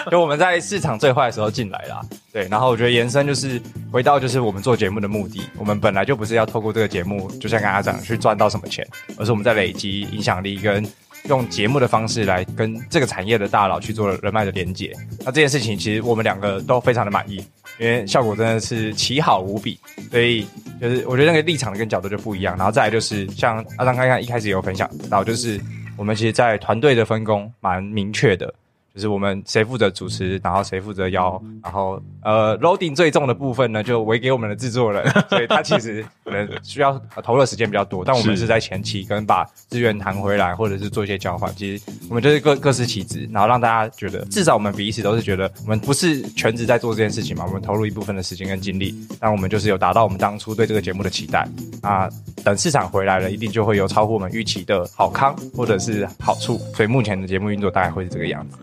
[0.10, 2.00] 就我们在市场最坏的时候进来啦。
[2.32, 3.60] 对，然后我觉得延伸就是
[3.90, 8.86] 回到就是我们做节目的目的，我们本来就不是要透过这个节目，就像刚刚讲去赚到什么钱，
[9.18, 10.82] 而是我们在累积影响力，跟
[11.28, 14.96] 用节目的方式来跟这个产业的大佬去做人脉的连接。
[15.20, 17.36] 那这件事情其实我们两个都非常的满意，
[17.78, 19.78] 因为效果真的是奇好无比。
[20.10, 20.46] 所以
[20.80, 22.56] 就是我觉得那个立场跟角度就不一样。
[22.56, 25.60] 然后再来就是像阿张刚刚一开始有分享到，就是。
[26.02, 28.52] 我们其实，在团队的分工蛮明确的。
[28.94, 41.50] 就是我们谁负责主持，然后谁负责邀，然后呃，loading 最重的部分呢，就委给我们的制作人， 所以他其实可能需要投入的时间比较多，但我们是在前期跟把资源谈回来，或者是做一些交换。
[41.54, 51.48] 其实我们就是各各司其职，然后让大家觉得至少我们彼此都是觉得我们不是全职在做这件事情嘛，我们投入一部分的时间跟精力，但我们就是有达到我们当初对这个节目的期待
[51.80, 52.10] 啊。
[52.44, 56.58] 等市场回来了，一定就会有超乎我们预期的好康或者是好处。
[56.74, 58.58] 所以目前的节目运作大概会是这个样子。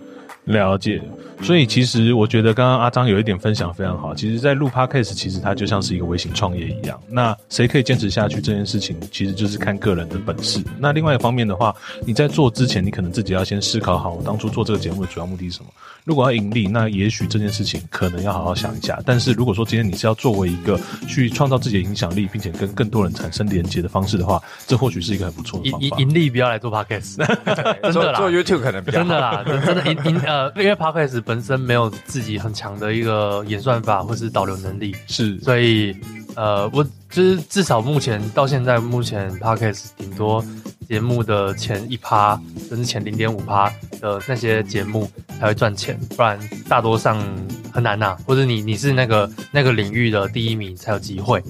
[0.50, 1.00] 了解，
[1.42, 4.14] 所以其实我觉得刚刚阿张有一点分享非常好。
[4.14, 7.00] 其实，在录 Podcast，其实它就像是一个微型创业一样。
[7.08, 10.64] 那谁可以坚持下去这件事情，其实就是看个人的本事。
[10.78, 11.76] 那另外一方面的话，
[12.06, 15.70] 你在做之前，你可能自己要先思考好，我当初做这个节目的主要目的是什么。
[16.06, 19.00] 如果要盈利，那也许这件事情可能要好好想一下。
[19.06, 25.98] 但是如果说今天你是要作为一个去创造自己的影响力，并且跟更多人产生连接的方式的话，这或许是一个很不错的方法。
[25.98, 27.18] 盈盈利不要来做 Podcast，
[27.84, 35.96] 真的啦，做 YouTube 可能比较真的啦，真的盈盈呃，因为 Podcast 本身没有自己很强的一个演算法或是导流能力，是，所以
[36.36, 40.44] 呃，我就是至少目前到现在，目前 Podcast 顶多。
[40.88, 42.36] 节目的前一趴，
[42.68, 45.08] 甚至前零点五趴的那些节目
[45.40, 47.24] 才会赚钱，不然大多上
[47.72, 48.18] 很难呐、啊。
[48.26, 51.44] 或者你你是那个那个领域的第一名才有机会，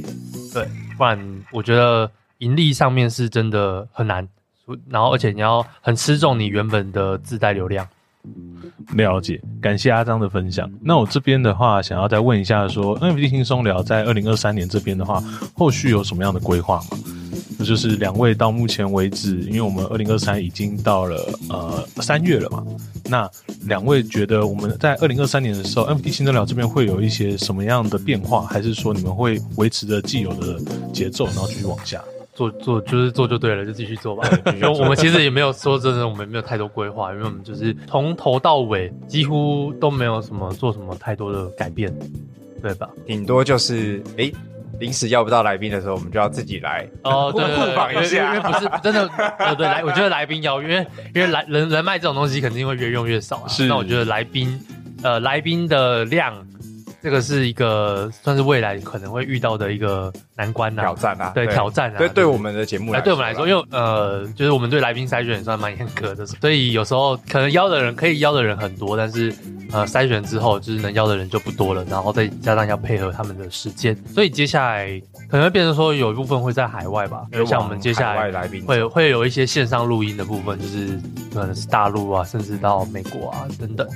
[0.54, 1.18] 对，不然
[1.54, 4.28] 我觉得盈利上面是真的很难。
[4.89, 7.88] 然后而且你要很吃重你原本的自带流量。
[8.95, 10.69] 了解，感谢阿张的分享。
[10.82, 16.97] 那我这边的话，想要再问一下说，说 NFT 轻松聊在二零二三年这边的话，后续有什么样的规划吗？
[17.58, 21.17] 那就是两位到目前为止，因为我们二零二三已经到了
[21.49, 22.65] 呃三月了嘛。
[23.05, 23.29] 那
[23.63, 30.60] 两位觉得我们在二零二三年的时候，NFT 轻松聊这边会有一些什么样的变化，还是说你们会维持着既有的
[30.93, 32.01] 节奏，然后继续往下
[32.39, 34.30] 做做，就是做就对了，就继续做吧。
[34.56, 41.93] 因为我们其实也没有说真的，我们没有太多规划，因为我们就是从头到尾几乎都没有什么做什么太多的改变，
[42.62, 42.88] 对吧？
[43.06, 44.23] 顶多就是哎。
[44.23, 44.34] 欸
[44.80, 49.06] 临时要不到来宾的时候，我们就要自己来哦，对，互访一下，因为不是真的，
[49.38, 53.47] 呃，对，来，我觉得来宾要，因为因为来人人脉这种东西肯定会越用越少啊。
[53.49, 54.58] 是，那我觉得来宾，
[55.04, 56.34] 呃，来宾的量。
[57.01, 61.53] 这个是一个算是未来可能会遇到的一个难关呐，挑战啊，对，对。
[61.53, 69.33] 挑战啊，对，对我们的节目来，对我们来说，因为呃，就是我们对来宾筛选也算蛮严格的，所以有时候可能邀的人可以邀的人很多，但是
[69.71, 78.65] 呃，筛选之后就是能邀的人就不多了，然后再加上要配合他们的时间，所以接下来可能会变成说有一部分会在海外吧，像我们接下来来宾。
[78.65, 80.99] 会会有一些线上录音的部分，就是
[81.33, 83.88] 可能是大陆啊，甚至到美国啊等等。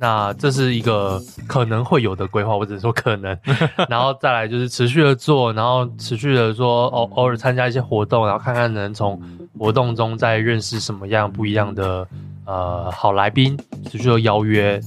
[0.00, 3.36] 那这是一个可能会有的规划，或者说可能，
[3.90, 9.20] 然后再来就是持续的做，然后持续的说偶偶尔参加一些活动，然后看看能从
[9.58, 12.06] 活动中再认识什么样不一样的
[12.44, 13.58] 呃好来宾
[13.90, 14.80] 持续的邀约。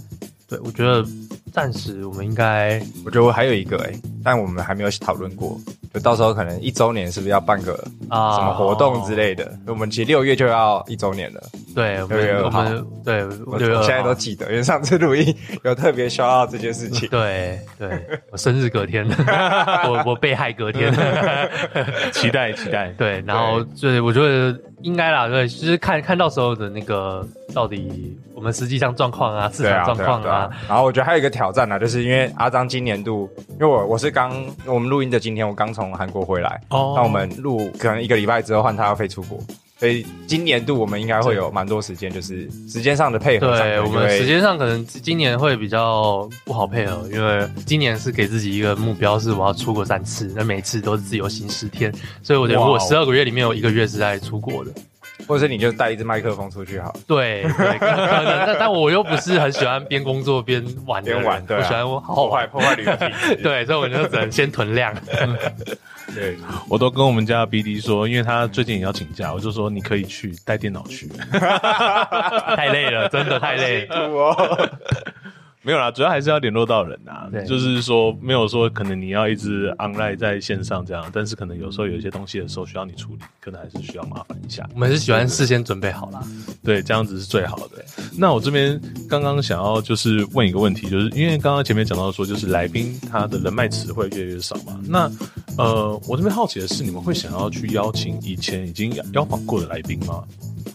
[0.47, 1.06] 对，我觉得
[1.52, 5.58] 暂时我们应该，我觉得我还有一个哎、欸，但我们还没有讨论过。
[5.94, 7.74] 就到时候可能一周年是不是要办个
[8.08, 9.52] 啊什么活动之类的？
[9.68, 11.42] 我们其实六月就要一周年了。
[11.76, 12.64] 对，六月二号。
[13.04, 17.10] 对，我现在都记得，因为上次录音有特别说到这件事情。
[17.10, 17.90] 对对，
[18.32, 19.06] 我生日隔天，
[19.86, 20.94] 我我被害隔天，
[22.14, 22.88] 期待期待。
[22.98, 30.50] 对，然后对，我觉得应该啦，对，就是看看到时候的那个到底我们实际上状况啊，市场状况啊。
[30.70, 34.32] 然后我觉得还有一个挑战啊，就是因为阿张今年度，因为我我是刚
[34.65, 35.82] 我们录音的今天，我刚从。
[35.82, 39.39] 从韩国回来，哦，那我们录可能一个礼拜之后换他要飞出国，
[39.80, 43.58] 所以今年度我们应该会有蛮多时间，就是时间上的配合。
[43.58, 54.71] 对，我们时间上可能今年会比较不好配合，因为今年是给自己一个目标，是我要出国三次，那每次都是自由行十天，所以我觉得我十二个月里面有一个月是在出国的。
[55.27, 56.99] 或者是你就带一支麦克风出去好了。
[57.07, 62.91] 对，对，可能，但但我又不是很喜欢边工作边玩边玩，对、啊，我喜欢我好破坏破坏旅游
[63.43, 64.93] 对，所以我就只能先囤量。
[66.13, 66.36] 对，
[66.67, 71.07] 我都跟我们家 BD 说，因为他最近也要请假，我就说你可以去带电脑去，
[72.57, 74.77] 太累了，真的太累了。
[75.63, 77.30] 没有啦，主要还是要联络到人啊。
[77.32, 84.67] 对，就是说没有说可能你要一直 online 在线上这样，但是可能有时候有一些东西的时候需要你处理，可能还是需要麻烦一下。
[84.74, 86.21] 我们是喜欢事先准备好啦，
[86.63, 87.86] 对，这样子是最好的。
[88.17, 94.80] 那我这边刚刚想要就是问一个问题，就是因为刚刚前面讲到说，就是来宾他的人脉词会越来越少嘛。
[94.88, 95.12] 那
[95.58, 100.24] 呃，我这边好奇的是，你们会想要去邀请以前已经邀访过的来宾吗？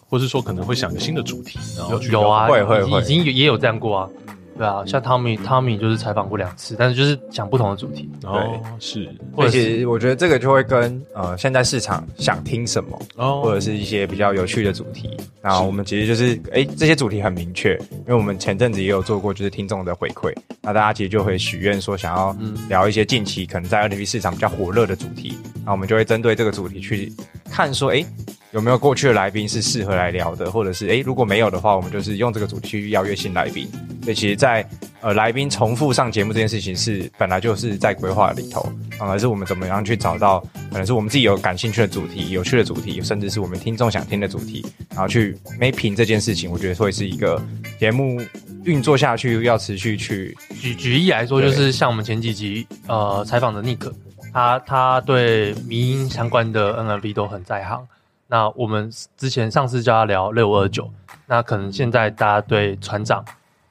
[0.08, 4.08] 或是说可能会想一个新的主题，然后去有，有啊，会会会，已经也有这样过啊。
[4.56, 8.10] 对啊，像汤米，汤米就是采访过两次，但是就是讲不同的主题。
[8.20, 9.08] 对，哦、是。
[9.36, 15.16] 而且我觉得这个就会跟呃现在市场想听什么，哦，或者是一些比较有趣的主题。
[15.42, 20.32] 那我们其实就是，哎，这些主题很明确，因为我们前阵子也有做过，就是听众的回馈。
[20.62, 22.36] 那大家其实就会许愿说，想要
[22.68, 25.36] 聊一些近期可能在 NFT 市场比较火热的主题。
[25.64, 27.12] 那我们就会针对这个主题去
[27.50, 28.04] 看，说，哎。
[28.52, 33.68] 有没有过去的来宾是适合来聊的，或者是诶，如果没有的话，我们就是用这个主题去邀约新来宾。
[34.06, 34.68] 所以其实在，在
[35.00, 38.64] 呃来宾重复上节目这件事情是本来就是在规划里头，
[38.96, 40.38] 反而是我们怎么样去找到
[40.70, 46.48] 可能是我们自己有感兴趣的主题、有趣的主题，甚至是我们听众想听的主题，然后去 mapping 这件事情。
[46.48, 47.42] 我觉得会是一个
[47.80, 48.22] 节目
[48.62, 50.38] 运作下去要持续去。
[50.60, 53.92] 举举例来说，就是像我们前几集呃采访的 Nick，
[54.32, 57.84] 他他对迷音相关的 NLP 都很在行。
[58.28, 60.88] 那我们之前上次叫他聊六五二九，
[61.26, 63.24] 那可能现在大家对船长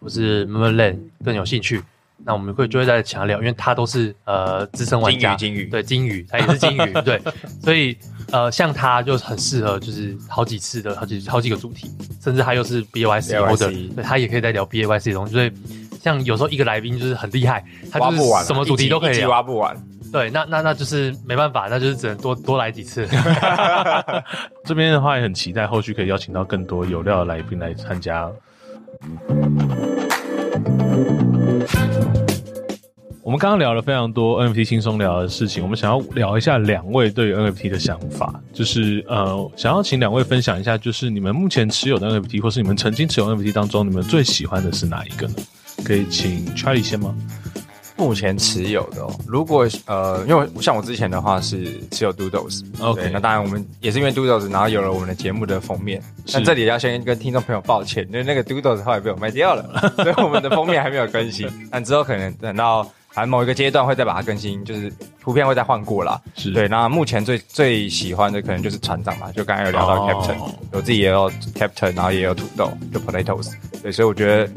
[0.05, 1.81] 或是 Merlin 更有兴趣，
[2.23, 7.19] 那我们会就会再强调，因为他都是呃资深玩家，金鱼，金鱼，对金鱼，他也是金鱼，对，
[7.63, 7.97] 所以
[8.31, 11.89] 呃像他就很适合，就是好几次的好几好几个主题，
[12.21, 15.51] 甚至他又是 B A Y C 或者对他也可以在聊 B A Y C 的东西，所以
[15.99, 19.75] 像有时候一个来宾就是很厉害，他就是什么主题都可以，挖不完。
[20.11, 23.05] 对，那那那就是没办法，那就是只能多多来几次。
[24.63, 28.31] 这边的话也很期待后续可以邀请到更多有料的来宾来参加。
[33.21, 45.33] 我们刚刚聊了非常多 NFT 轻松聊的事情，我们想要聊一下两位对于 NFT 的想法，就是呃，想要请两位分享一下，就是你们目前持有的 NFT，或是你们曾经持有 NFT 当中，你们最喜欢的是哪一个呢？
[45.83, 47.15] 可以请 Charlie 先吗？
[47.97, 56.03] 目前持有的，哦，如果呃，因为像我之前的话是持有 Doodles，OK，那当然我们也是因为 Doodles，然后有了我们的节目的封面。
[56.33, 61.47] 那这里要先跟听众朋友抱歉，因为那个 Doodles 后来被我卖掉了， 所以我们的封面还没有更新。
[61.71, 66.21] 但之后可能等到还某一个阶段会再把它更新，就是图片会再换过啦。
[66.35, 66.67] 是对。
[66.67, 73.53] 那目前最最喜欢的可能就是船长嘛，就刚才有聊到 Captain，我、哦、自己也有 Captain，然后也有土豆，就 Potatoes。
[73.81, 74.51] 对，所以我觉得。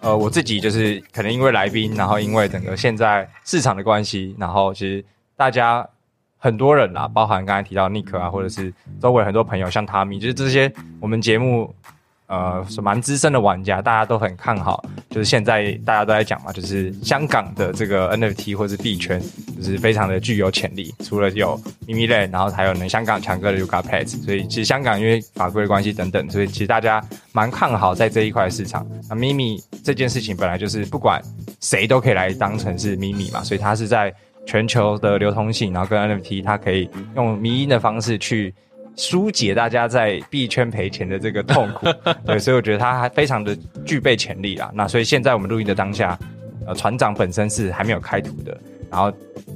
[0.00, 5.04] 呃，我自己就是可能因为来宾，然后因为整个现在市场的关系，然后其实
[5.36, 5.88] 大家
[6.38, 11.74] 很多人啦，包含刚才提到 Nick 啊，或者是周围很多朋友，像汤米就是这些我们节目。
[12.28, 14.84] 呃，是蛮资深的玩家，大家都很看好。
[15.08, 19.18] 就是现在大家都在讲嘛，就是香港的这个 NFT 或是币圈，
[19.56, 20.94] 就是非常的具有潜力。
[21.02, 24.22] 除了有咪咪类，然后还有呢香港强哥的 Yuga Pets。
[24.22, 27.02] 所以其实香港因为法规的关系等等，所以其实大家
[27.32, 28.86] 蛮看好在这一块市场。
[29.08, 31.22] 那咪咪这件事情本来就是不管
[31.60, 34.14] 谁都可以来当成是咪咪嘛，所以它是在
[34.46, 38.54] 全球的流通性，然后跟 NFT 它可以用迷因的方式去。
[38.98, 41.86] 疏解大家在币圈赔钱的这个痛苦，
[42.26, 44.70] 对，所以我觉得它还非常的具备潜力啦。
[44.74, 46.18] 那所以现在我们录音的当下，
[46.66, 49.10] 呃，船长本身是还没有开图的，然后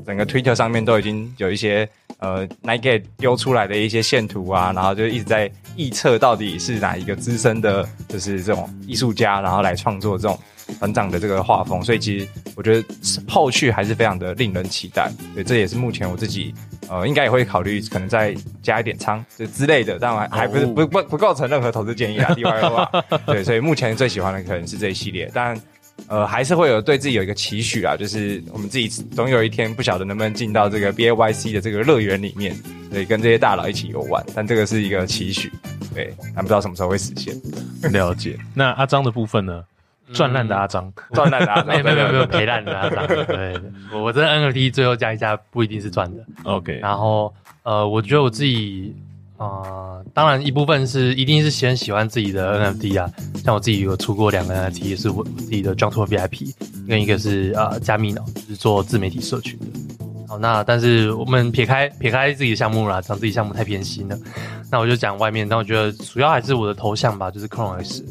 [0.07, 1.89] 整个 Twitter 上面都已经有一些
[2.19, 10.39] 呃 Nightgate 丢出来的一些线图啊，然后就一直在臆测到底是哪一个资深的，就是这种艺术家，然后来创作这种
[10.79, 11.83] 船长的这个画风。
[11.83, 12.89] 所以其实我觉得
[13.27, 15.11] 后续还是非常的令人期待。
[15.35, 16.55] 对，这也是目前我自己
[16.93, 22.33] 呃应该也会考虑可能再加一点仓这之类的，但还还不是不不不构成任何投资建议啊。
[22.35, 22.91] DIY 的话，
[23.27, 25.59] 对，所以目前最喜欢的可能是这一系列，但。
[26.09, 32.57] 呃，还是会有对自己有一个期许啊，就是我们自己总有一天不晓得能不能进到这个 B A Y C 的这个乐园里面，
[32.91, 34.25] 对，跟这些大佬一起游玩。
[34.35, 35.53] 但这个是一个期许，
[35.95, 37.39] 对，还不知道什么时候会实现。
[37.93, 38.39] 了解。
[38.55, 39.63] 那阿张的部分呢？
[40.13, 43.07] 赚烂的阿张， 赚烂的阿张，没有没有没有赔烂的阿张。
[43.07, 43.59] 对，
[43.93, 46.25] 我这 N F T 最后加一加不一定是赚的。
[46.45, 46.79] OK。
[46.81, 47.33] 然后
[47.63, 48.95] 呃，我觉得我自己。
[49.39, 53.11] 啊、呃，当然一部分是一定是先喜欢自己的 NFT 啊，
[53.43, 56.55] 像我自己有出过两个 NFT，也是我自己的 Junk Tour VIP，
[56.87, 59.67] 跟一个是啊加密脑，就是做自媒体社群的。
[60.29, 64.17] 好，那但是我们撇开撇开自己的项目啦，讲自己项目太偏心了，
[64.71, 65.49] 那我就讲外面。
[65.49, 68.05] 但我觉得主要还是我的头像吧，就是 Chrome X。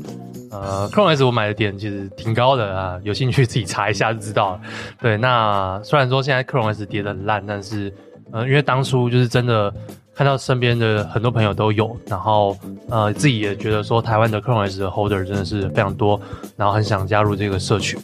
[0.51, 4.61] 呃，Chrome S 我买的点其实挺高的啊，有兴趣自己查一下就知道了。
[5.01, 7.93] 对，那虽然说现在 Chrome S 跌得很烂，但是
[8.31, 9.73] 呃，因为当初就是真的。
[10.13, 12.55] 看到身边的很多朋友都有，然后
[12.89, 16.19] 呃自己也觉得说台湾的 Chrome S 的 Holder 真的是非常多，
[16.57, 17.97] 然后很想加入这个社群，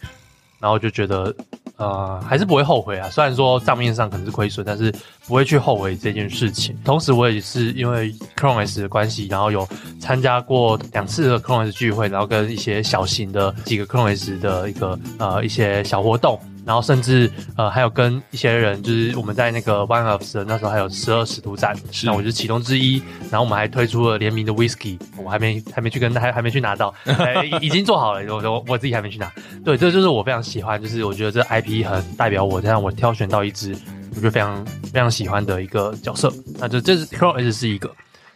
[0.58, 1.36] 然后就觉得
[1.78, 3.10] 呃还是不会后悔啊。
[3.10, 4.94] 虽然说账面上可能是亏损，但是
[5.26, 6.76] 不会去后悔这件事情。
[6.84, 9.68] 同时我也是因为 Chrome S 的关系，然后有
[10.00, 16.40] 参加过两次的 Chrome S 聚会，然后跟一些小型的几个 Chrome S 的一个呃一些小活动。
[16.68, 23.02] 然后甚至呃还有跟一些人，就是我们在那个 One of 的那时候还有十二使徒展，那我就是其中之一。
[23.32, 26.94] 然后我们还推出了联名的 Whisky，我还没还没去跟还还没去拿到，
[27.62, 29.32] 已经做好了，我我我自己还没去拿。
[29.64, 33.74] 对，这就是我非常喜欢，就是我觉得这 IP 很代表我，这样我挑选到一支
[34.12, 36.30] 我觉得非常非常喜欢的一个角色。
[36.60, 37.90] 那就这是 CloneX 是一个，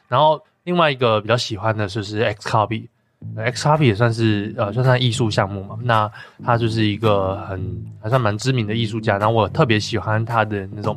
[0.07, 2.23] 然后另外一个比较喜欢的就是
[3.35, 3.87] X 哈比。
[3.87, 5.77] 也算是呃，算是艺术项目嘛。
[5.83, 6.09] 那
[6.43, 7.59] 他就是一个很
[8.01, 9.17] 还算蛮知名的艺术家。
[9.17, 10.95] 然后我特别喜欢他的那种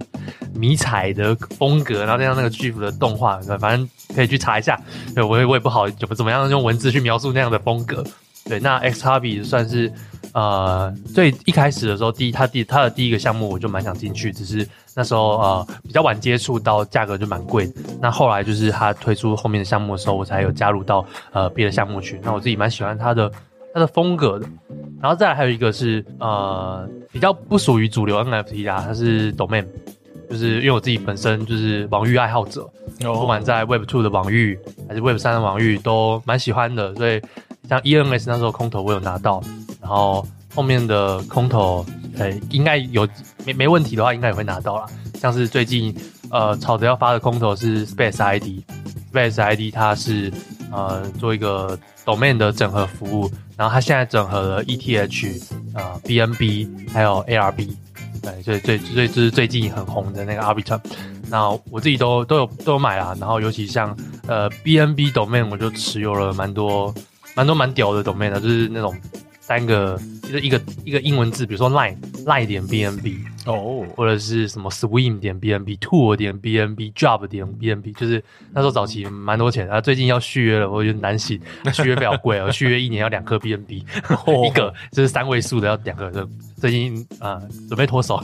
[0.54, 4.80] 迷彩的风格，然后加上那个巨幅的动画，反正可以去查一下。
[5.14, 8.04] 对，我也我也不好怎么怎么样用文字去描述那样的风格。
[8.46, 9.90] 对，那 X R P 算是
[10.34, 14.68] 呃最一开始的时候，第一他第他的第一个项目我就蛮想进去，只是。
[14.96, 17.68] 那时候呃比较晚接触到，价格就蛮贵。
[18.00, 22.20] 那后来就是他推出后面的项目的时候，我才有加入到呃别的项目去。
[22.22, 23.28] 那我自己蛮喜欢他的
[23.72, 24.46] 他的风格的。
[25.02, 29.66] 然后再来还有一个是呃比较不属于主流 NFT 啦，它是 Domain，
[30.30, 32.64] 就是因为我自己本身就是网域爱好者，
[33.00, 34.56] 不管在 Web Two 的网域
[34.88, 36.94] 还是 Web 三的网域都蛮喜欢的。
[36.94, 37.20] 所以
[37.68, 39.42] 像 ENS 那时候空投我有拿到，
[39.80, 41.84] 然后后面的空投。
[42.16, 43.08] 呃，应该有
[43.44, 44.86] 没没问题的话，应该也会拿到啦。
[45.18, 45.92] 像是最近
[46.30, 50.32] 呃吵着要发的空投是 Space ID，Space ID 它是
[50.70, 55.42] 呃做一个 Domain 的整合服务，然后它现在整合了 ETH
[55.74, 57.74] 呃 BNB 还有 ARB，
[58.22, 60.80] 对，所以最最就是最近很红的那个 Arbitrum，
[61.28, 63.12] 那我自己都都有都有买啦。
[63.18, 63.96] 然后尤其像
[64.28, 66.94] 呃 BNB Domain，我就持有了蛮多
[67.34, 68.96] 蛮多蛮屌的 Domain 的，就是那种。
[69.46, 73.86] 三个一个一个一个英文字，比如说 line line 点 bnb 哦，oh.
[73.94, 78.24] 或者是什么 swim 点 bnb tour 点 bnb job 点 bnb，就是
[78.54, 81.38] 那时候早期蛮多钱，然后最近要续约了，我有点担心
[81.74, 83.82] 续约比较贵，哦 续约一年要两颗 bnb，、
[84.24, 84.46] oh.
[84.46, 86.26] 一个就是三位数的要两个，就
[86.56, 88.18] 最近啊、呃、准备脱手。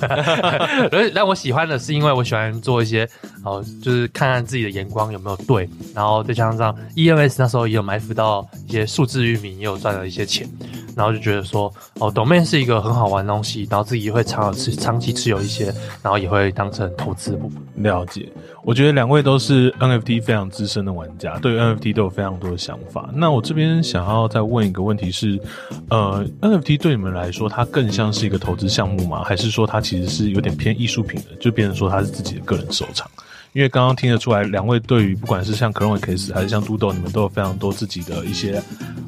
[1.14, 3.06] 但我喜欢的是因为我喜欢做一些
[3.44, 10.48] 哦，就是看看自己的眼光有没有对，然后再加上 EMS 那时候也有埋伏到一些数字域名，也有赚了一些钱。
[11.00, 15.72] 然后就觉得说，哦，Domain 是一个很好玩的东西，然后自己会长持长期持有一些，
[16.02, 17.58] 然后也会当成投资部分。
[17.76, 18.30] 了解，
[18.62, 23.08] 我觉得两位都是 NFT 非常资深的玩家，对 NFT 都有非常多的想法。
[23.14, 25.40] 那我这边想要再问一个问题是，
[25.88, 29.24] 呃，NFT 对你们来说，它更像是一个投资项目吗？
[29.24, 33.10] 还是说它其实是有点偏艺术品的，就变成说它是自己的个人收藏？
[33.52, 38.62] 因为刚刚听得出来，两位对于不管是像 CloneX 还是像 DoDo，你们都有非常多自己的一些，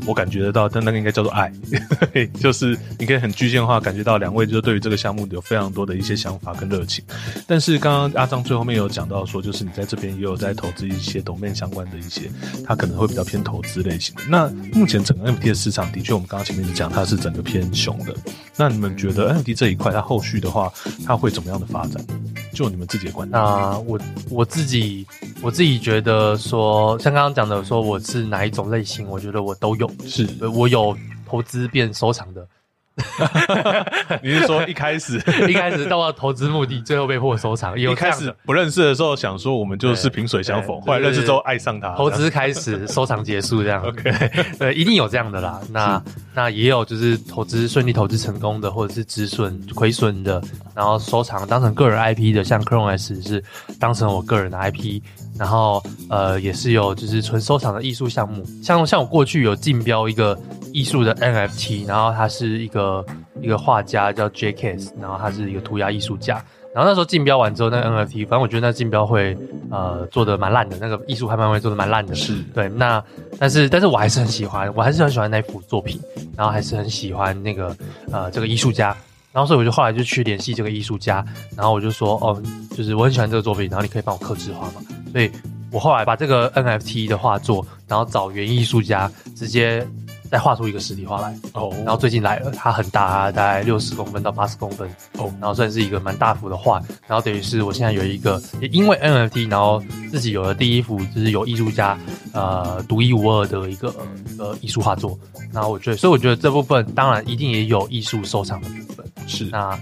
[0.05, 1.53] 我感觉得到，但那个应该叫做爱，
[2.41, 7.05] 就是你可以很具象化感觉到两位就是对于这个项目有非常多的一些想法跟热情。
[7.47, 12.29] 但是刚刚阿张最后面有讲到说，就是你在这边也有在投资一些投面相关的一些，
[12.67, 14.23] 它可能会比较偏投资类型的。
[14.29, 18.13] 那目前整个 M T 的市场的确，我们刚刚前面讲它是整个偏熊的。
[18.57, 20.73] 那你们觉得 M T 这一块它后续的话，
[21.07, 22.05] 它会怎么样的发展？
[22.53, 23.41] 就你们自己的观点。
[23.41, 23.97] 那我。
[24.33, 25.07] 我自己
[25.43, 30.27] 我自己觉得说，像刚刚讲的说，我是哪一种类型，我觉得我都有，是。
[30.49, 32.47] 我有投资变收藏的，
[34.23, 35.17] 你是说一开始
[35.49, 37.79] 一开始到了投资目的，最后被迫收藏？
[37.79, 43.83] 一开始不认识的时候想说我们就是萍水相逢，后来认识之后爱上他，投资开始，收藏结束这样。
[43.89, 44.13] OK，
[44.59, 45.61] 对，一定有这样的啦。
[45.71, 46.03] 那
[46.35, 50.43] 那也有就是投资顺利投资成功的，或者是止损亏损的，
[50.75, 53.43] 然后收藏当成个人 IP 的，像 Chrome S 是
[53.81, 55.01] 当成我个人的 IP。
[55.39, 60.39] 然后呃也是有就是纯收藏的艺术项目，像像我过去有竞标一个
[60.73, 63.05] 艺术的 NFT，然后他是一个
[63.41, 66.35] 一个画家叫 JKS，然后他是一个涂鸦艺术家，
[66.75, 69.37] 然后那时候竞标完之后，那个 NFT，反正我觉得那竞标会
[69.71, 73.03] 呃做的蛮烂的，那个艺术拍卖会做的蛮烂的，是对，那
[73.39, 76.01] 但是但是我还是很喜欢，我还是很喜欢那幅作品，
[76.37, 77.77] 然后还是很喜欢那个
[78.11, 78.97] 呃这个艺术家。
[79.33, 81.25] 然后，所以我就后来就去联系这个艺术家，
[81.57, 82.41] 然后我就说，哦，
[82.77, 84.83] 就是我很喜欢这个作品，然后你可以帮我刻制化嘛。
[85.11, 85.31] 所以
[85.71, 89.87] 我后来把这个 NFT 的画作，然后找原艺术家直接
[90.31, 91.35] 再画出一个实体画来。
[91.55, 91.73] 哦。
[91.79, 94.87] 然后最近来了，它很大，大概六十公分到八十公分。
[95.17, 95.33] 哦。
[95.41, 96.83] 然后算是一个蛮大幅的画。
[97.07, 101.99] 然后等于是我现在有一个，也因为 NFT，然后自己有了第一幅，就是有艺术家
[102.35, 103.95] 呃独一无二的一个
[104.39, 105.19] 呃艺术画作。
[105.53, 109.02] 然后我觉得，所以我觉得这部分当然一定也有艺术收藏的部分。
[109.27, 109.79] 是那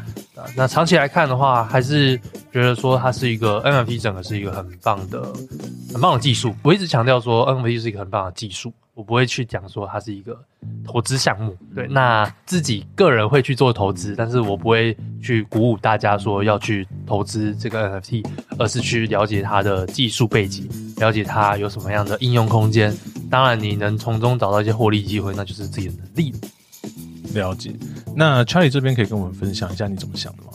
[0.56, 2.16] 那长期来看的话，还是
[2.52, 5.22] 觉得说它是一个 NFT，整个是一个很棒的、
[5.92, 6.54] 很棒的技术。
[6.62, 10.38] 我一直强调说 NFT 是一个很棒的技术，我不会去讲说它是一个
[10.84, 11.56] 投资项目。
[11.74, 18.24] 对，那自己个人会去做投资，但是我不会去鼓舞大家说要去投资这个 NFT，
[18.58, 22.96] 而是去了解它的技术背景，了解它有什么样的应用空间。
[23.30, 26.34] 当然，你能从中找到一些获利机会，那就是自己的能力。
[27.34, 27.72] 了解。
[28.14, 30.48] 那 Charlie 这边可以跟我们分享一下你怎么想的吗？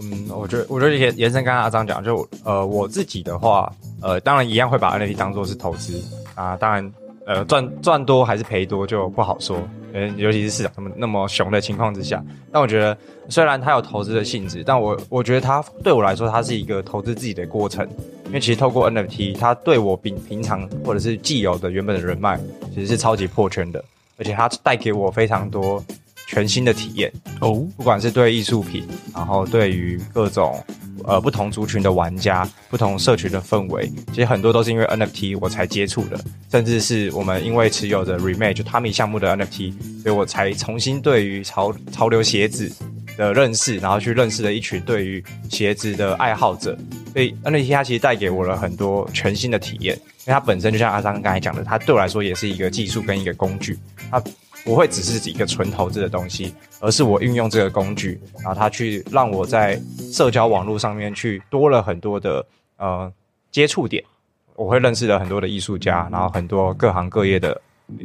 [0.00, 6.02] 嗯，我觉得，我觉得延延伸刚刚阿张讲，就呃我自己的话，呃，当然一样会把 NFT 当做是投资
[6.34, 6.92] 啊，当然
[7.24, 9.56] 呃赚赚多还是赔多就不好说，
[9.92, 12.20] 嗯，尤其是市场那么那么熊的情况之下。
[12.50, 12.98] 但我觉得
[13.28, 17.86] 虽然它有投资的性质，但我我觉得它对我来说，它是一个投资自己的过程，
[18.26, 22.40] 因为其实透过 NFT，它对我平平常或者是既有的原本的人脉，
[22.74, 23.84] 其实是超级破圈的，
[24.18, 25.84] 而且它带给我非常多。
[26.26, 30.64] 全新的体验哦，不管是对艺术品，然后对于各种
[31.04, 36.18] 呃不同族群的玩家、不同社群的氛围，其实很多都是因为 NFT 我才接触的，
[36.50, 42.72] 甚至是我们因为持有着 Remake 就 Tommy 项目的 NFT，所以我才重新对于潮潮流鞋子
[43.16, 46.78] 的认识，然后去认识了一群对于鞋子的爱好者。
[47.12, 53.78] 所以 NFT 它其实带给我了很多全新的体验，因为它本身就像阿桑刚才讲的，它对我来说也是一个技术跟一个工具，
[54.10, 54.22] 它。
[54.64, 59.80] 不会只是一个纯投资的东西，而是我运用这个工具，然后它去让我在
[60.12, 62.44] 社交网络上面去多了很多的
[62.76, 63.12] 呃
[63.50, 64.02] 接触点，
[64.54, 67.60] 我会认识了很多的艺术家，然后很多各行各业的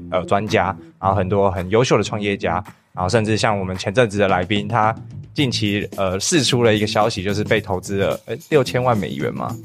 [0.10, 4.96] 呃专家，然后很多很优秀的创业家，然后甚至像我们前阵子的来宾，他
[5.34, 9.56] 近期呃释出了一个消息，就是被投资了诶六千万美元嘛。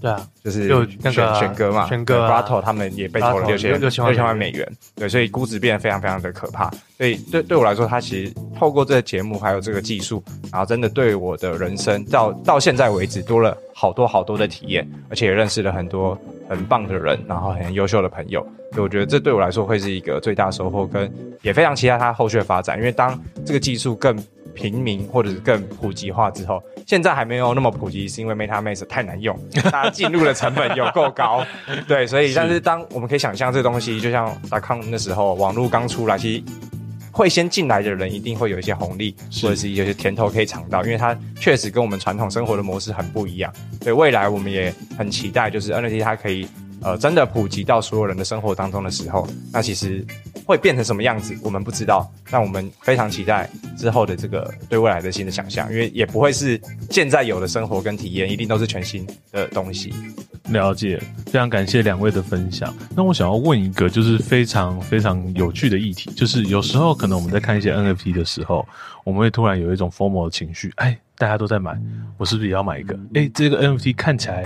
[0.00, 6.70] 对啊，就是选选哥嘛，选哥啊，Brotto 他们也被投了六千六千六千万美元，对，所以估值变得非常非常的可怕。
[6.98, 10.22] 所以对对我来说，他其实透过这个节目还有这个技术，
[10.52, 16.18] 然后真的对我的人生到到现在为止多了好多好多的体验，而且也认识了很多
[16.48, 18.40] 很棒的人，然后很优秀的朋友。
[18.72, 21.10] 所以我觉得这对我来说会是一个最大收获，跟
[21.42, 22.76] 也非常期待它后续的发展。
[22.76, 24.16] 因为当这个技术更
[24.56, 29.38] 平民或者是更普及化之后，现在还没有那么普及，是因为 MetaMask 太难用，
[29.70, 31.44] 大家进入的成本有够高。
[31.86, 34.26] 对，所以但是当我们可以想象这个东西，就像
[34.62, 36.42] .com 那时候网络刚出来，其实
[37.12, 43.52] 会先进来的人一定会有一些红利，或者是有些甜头可以尝到，因为它确实跟我们传统生活的模式很不一样。
[43.82, 46.48] 所以未来我们也很期待，就是 NFT 它可以。
[46.86, 50.06] 呃，真的普及到所有人的生活当中的时候，那其实
[50.44, 52.08] 会变成什么样子，我们不知道。
[52.30, 59.92] 但我们非常期待之后的这个对未来的新的想象，因为也不会是现在有的生活跟体验，一定都是全新的东西。
[60.50, 62.72] 了解，非常感谢两位的分享。
[62.94, 68.64] 那我想要问一个，就是非常非常有趣的议题，就是有时候可能我们在看一些 NFT 的时候，
[69.02, 71.76] 我们会突然有一种 FOMO 的情绪，哎，大家都在买，
[72.16, 72.96] 我是不是也要买一个？
[73.14, 74.44] 哎，这个 NFT 看起来。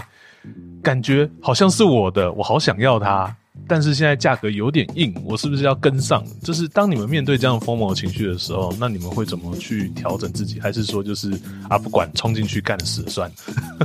[0.83, 3.35] 感觉好像是我的，我好想要它，
[3.69, 6.25] 但是现在价格有点硬，我是不是要跟上？
[6.43, 10.59] 就是当你们面对这样 FOMO 情绪的时候，那你们会怎么去调整自己？
[10.61, 11.31] 还是说就是
[11.69, 13.31] 啊，不管冲进去干死算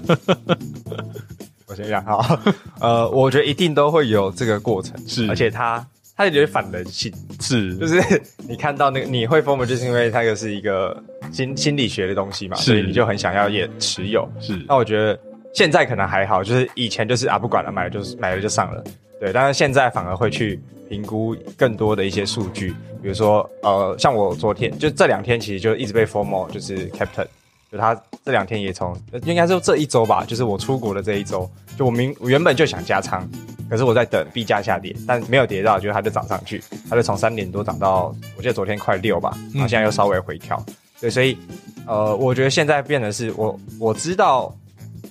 [0.08, 0.58] 了？
[1.68, 2.40] 我先讲哈，
[2.80, 5.86] 呃，我觉得一定都会有这个过程，是，而且它
[6.16, 8.02] 它有点反人性，是，就是
[8.48, 10.96] 你看到那个你会 FOMO，就是因为它又是一个
[11.32, 14.64] 心心理学的东西嘛，所以你就很想要也持有，是。
[14.68, 15.20] 那我觉得。
[15.56, 18.84] 现在可能还好，就是以前就是啊不管了，买了就是买了就上了，
[19.22, 19.32] 对。
[19.32, 27.26] 但是现在反而会去评估更多的一些数据，比如说呃，像我昨天就这两天其实就一直被 formal 就是 Captain，
[27.72, 27.96] 就他
[28.26, 28.94] 这两天也从
[29.24, 33.26] 应该是这一周吧，就是我出国的这一周，就我明我原本就想加仓，
[33.70, 40.62] 可是我在等币价下跌，但没有跌到，就它就涨上去，它就从三点多涨到我记得昨天快六吧，然后现在又稍微回调。
[40.68, 41.38] 嗯对，所以，
[41.86, 44.56] 呃，我觉得现在变的是我我知道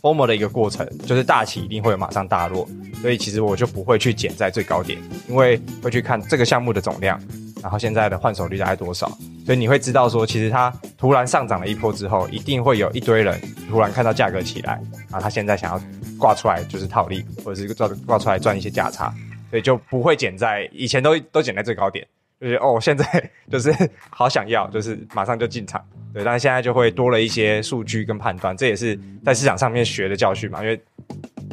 [0.05, 2.69] FOMO 的一个过程，就是大起一定会有马上大落，
[3.01, 7.19] 所以其实我就不会去减在最高点，因为会去看这个项目的总量，
[7.63, 9.09] 然后现在的换手率大概多少，
[9.47, 13.41] 所以你会知道说，其实它突然上涨了一波之后，一定会有一堆人
[13.71, 14.79] 突然看到价格起来，
[15.09, 15.81] 然后他现在想要
[16.19, 19.11] 挂出来就是套利，或者是挂挂出来赚一些价差，
[19.49, 22.07] 所以就不会减在以前都都减在最高点。
[22.45, 23.73] 就是哦，现在就是
[24.11, 25.83] 好想要，就是马上就进场，
[26.13, 26.23] 对。
[26.23, 30.63] 但是现在就会多了一些数据跟判断，这也是在市场上面学的教训嘛。
[30.63, 30.79] 因为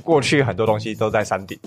[0.04, 1.58] 过去很多东西都在山顶，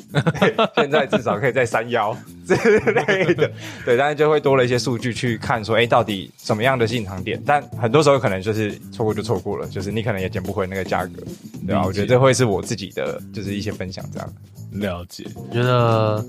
[0.77, 2.15] 现在至少可以在山腰
[2.47, 3.51] 之类的，
[3.87, 3.97] 对。
[3.97, 7.43] 但是就会多了一些数据去看，说，哎，到底什么样的进场点？
[7.47, 11.23] 但很多时候可能就是错过就错过了，就是你可能也捡不回那个价格，
[11.67, 11.83] 对吧？
[11.87, 14.33] 我觉得这会是我自己的就是一些分享，这样
[14.75, 15.27] 了解。
[15.35, 16.25] 我觉得。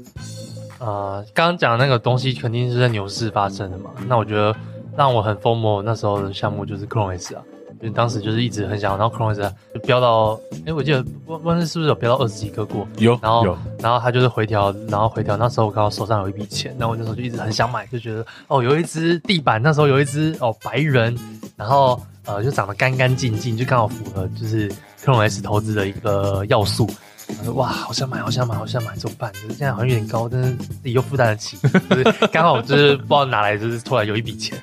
[0.77, 3.91] 呃，刚刚讲的那个东西肯定是在牛市发生的嘛。
[4.07, 4.53] 那我觉得
[4.95, 7.41] 让我很 FOMO 那时候的项目就是 Clone S 啊，
[7.81, 12.85] 因为当时就是一直很想，然后 Clone S 就飙到，哎，我记得温温是不是有飙到二十几个过？
[12.97, 15.37] 有，然后有然后他就是回调，然后回调。
[15.37, 21.17] 那时候我刚好手上有一笔钱，那我那时候就一直很想买，就觉得哦，有一只地板，那时候有一只哦白人，
[21.55, 24.69] 然后呃就长得干干净净，就刚好符合就是
[25.01, 26.85] CloneX 投资的一个要素。
[27.28, 29.32] 我说哇，好想买，好想买，好想买，怎么办？
[29.34, 31.57] 就是现在好像有点高，但是自己又负担得起，
[31.89, 34.61] 就是刚好就是不知道哪来，就是突然有一笔钱，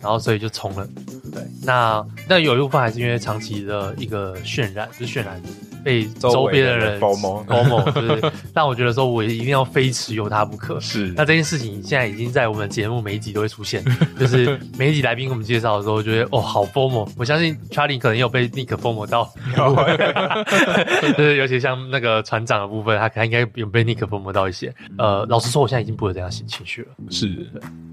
[0.00, 0.88] 然后所以就冲了。
[1.32, 5.40] 对，那那有一部分还是因为长期的一个渲染，就是渲染。
[5.82, 10.78] 被周边的人包蒙包蒙就是让我觉得说，我一定要非持有它不可。
[10.78, 13.82] 是，那这件事情现在已经在我们节目每一集都会出现，
[14.20, 17.08] 就是每一集来宾给我们介绍的时候，我觉得哦，好 FOMO。
[17.16, 19.32] 我相信 Charlie 可能也有被 Nick FOMO 到，
[21.16, 24.74] 就是尤其像那个船长的部分，他他应该有被 Nick FOMO 到一些。
[24.98, 26.88] 呃，老实说，我现在已经不会这样情情绪了。
[27.08, 27.26] 是，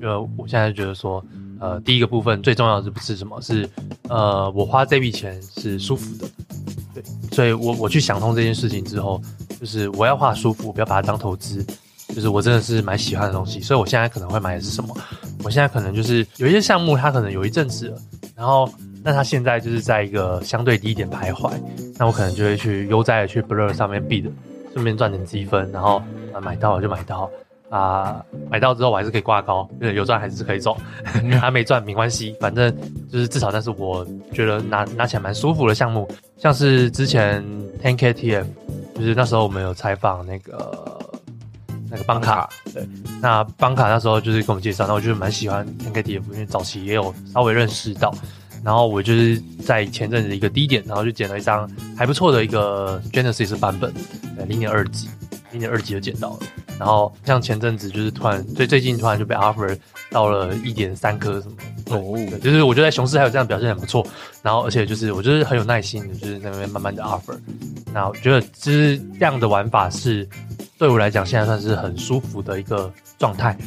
[0.01, 1.23] 因为我现在觉得说，
[1.59, 3.41] 呃，第一个部分最重要的是是什么？
[3.41, 3.69] 是
[4.09, 6.27] 呃，我花这笔钱是舒服的。
[6.93, 9.21] 对，所以我我去想通这件事情之后，
[9.59, 11.65] 就是我要花舒服，不要把它当投资，
[12.09, 14.95] 就是我真的是蛮喜欢的东西，所以我现在可能会买的是什么？
[15.43, 17.97] 我现在可能就是有一些项目，它可能有一阵子了，
[18.35, 18.69] 然后
[19.03, 21.51] 那它现在就是在一个相对低点徘徊，
[21.97, 24.29] 那我可能就会去悠哉的去 Blur 上面 bid，
[24.73, 26.01] 顺便赚点积分，然后
[26.33, 27.29] 啊买到了就买到。
[27.69, 30.77] 啊，买到之后我还是可以挂高，有赚还是可以走，
[31.39, 32.73] 还没赚没关系，反正
[33.11, 36.07] 就是至少那是我觉得拿拿起来蛮舒服的项目，
[36.37, 37.43] 像是之前
[37.83, 38.45] 10KTF，
[38.95, 40.99] 就是那时候我们有采访那个
[41.89, 42.87] 那个邦卡，对，
[43.21, 48.13] 那邦卡那时候就是跟我们介绍，那我就是蛮喜欢 10KTF，因为早期也有稍微认识到，
[48.63, 53.93] 然后我就是在前阵子一个低点，然后就捡了一张还不错的一个 Genesis 版本，
[54.37, 55.09] 对，零点二级，
[55.51, 56.39] 零点二级就捡到了。
[56.79, 59.75] 然后像前阵子就是突然，最最近突然就被 offer
[60.11, 61.55] 到了一点三颗什么
[61.89, 64.05] 哦，就是我觉得在熊市还有这样表现很不错。
[64.43, 67.35] 然后而且就是我就是很有耐心的，就是在那边慢慢的 offer。
[67.91, 70.27] 那我觉得其实这样的玩法是
[70.77, 73.57] 对我来讲现在算是很舒服的一个状态。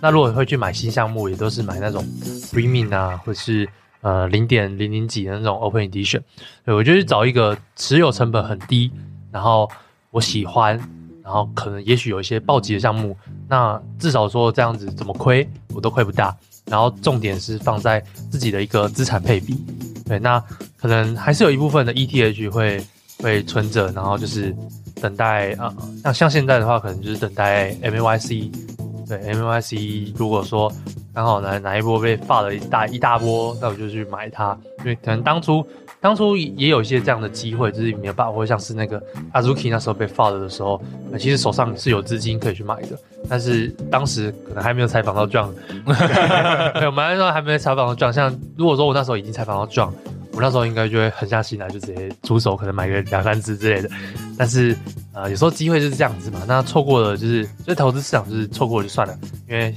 [0.00, 2.04] 那如果会去买新项目，也都是买那种
[2.52, 3.68] premium 啊，或是
[4.02, 6.20] 呃零点零零几的那种 open edition。
[6.64, 8.92] 对，我就是找一个持有成本很低，
[9.32, 9.68] 然后
[10.12, 10.80] 我喜欢。
[11.30, 13.16] 然后可能也许有一些暴击的项目，
[13.48, 16.36] 那至少说这样子怎么亏我都亏不大。
[16.66, 18.02] 然后重点是放在
[18.32, 19.56] 自己的一个资产配比，
[20.08, 20.42] 对，那
[20.76, 22.84] 可能还是有一部分的 ETH 会
[23.18, 24.54] 会存着，然后就是
[25.00, 25.72] 等待啊，
[26.02, 28.52] 像像现在的话，可能就是等待 MAYC，
[29.18, 30.72] 对 MAYC， 如果说
[31.12, 35.66] 刚好哪哪一波被发了一大一大波，那我就去买它，因为可能当初。
[36.02, 38.98] 当初也有一些这样的机会，就是没有办法，或像是那个
[39.34, 40.80] Azuki 那时候被 FUD 的时候，
[41.18, 42.98] 其实手上是有资金可以去买的，
[43.28, 45.50] 但是当时可能还没有采访到 John，
[46.80, 48.10] 没有，买的时候还没有采访到 John。
[48.12, 49.90] 像如果说我那时候已经采访到 John，
[50.32, 53.90] 我那时候应该就会狠下心来，就直接出手，可能买个两三只之类的。
[54.38, 54.76] 但是
[55.12, 59.18] 呃，有时候机会就是这样子嘛，那错过了就是，所以投资市场就是错过了就算了，
[59.48, 59.74] 因为。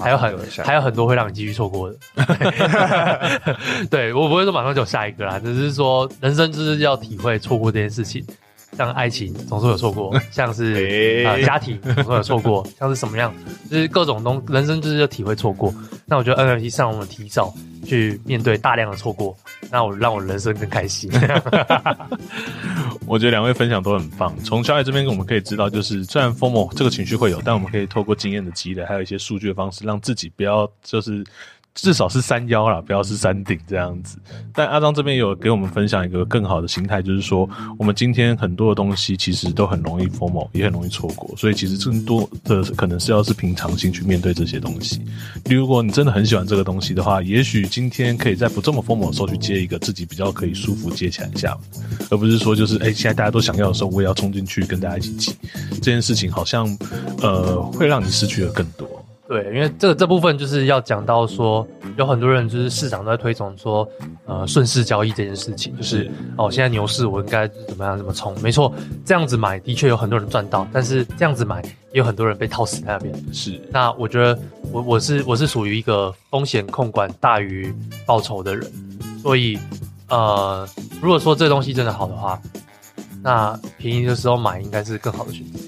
[0.00, 1.96] 还有很还有很多会让你继续错过的，
[3.90, 8.24] 对，我不会说马上就下一个啦，只是说人生就是要体会错过这件事情，
[8.76, 13.34] 像爱情总是有错过， 像是、欸呃、家庭总是有错过，像是什么样，
[13.70, 15.74] 就是各种东人生就是要体会错过。
[16.06, 17.52] 那我觉得 NFT 上我们提早
[17.84, 19.36] 去面对大量的错过，
[19.70, 21.10] 那我让我人生更开心。
[23.06, 24.34] 我觉得两位分享都很棒。
[24.44, 31.24] 从小爱这边我们可以知道，就是虽然 FOMO 这个情绪会有，但我们可以透过经验的积累，还有一些数据的方式，让自己不要就是。
[31.80, 34.18] 至少是山腰啦，不要是山顶这样子。
[34.52, 37.48] 但阿张这边有给我们分享一个更好的心态，就是说，
[37.78, 41.32] 我们今天很多的东西其实都很容易 FOMO，也很容易错过。
[41.36, 45.00] 所以其实更多的可能是要是平常心去面对这些东西。
[45.48, 51.56] 如果你真的很喜欢这个东西的话，也许今天可以在不这么 FOMO 的时候去接一个自己比较可以舒服接起来一下，
[52.10, 55.36] 而不是说就是哎、现在大家都想要的时候，我也要冲进去跟大家一起挤。
[55.74, 56.66] 这件事情好像
[57.22, 58.88] 呃会让你失去了更多。
[59.28, 61.66] 对，因为这个这部分就是要讲到说，
[61.98, 63.86] 有很多人就是市场都在推崇说，
[64.24, 68.34] 呃，顺势交易这件事情，就是，是哦，现在牛市我应该怎么样怎么冲？
[68.40, 68.72] 没错，
[69.04, 71.60] 这样子买的确有很多人赚到，但是这样子买
[71.92, 73.14] 也有很多人被套死在那边。
[73.34, 74.38] 是，那我觉得
[74.72, 77.70] 我我是我是属于一个风险控管大于
[78.06, 78.72] 报酬的人，
[79.22, 79.58] 所以
[80.08, 80.66] 呃，
[81.02, 82.40] 如果说这东西真的好的话，
[83.22, 85.58] 那便宜的时候买应该是更好的选择。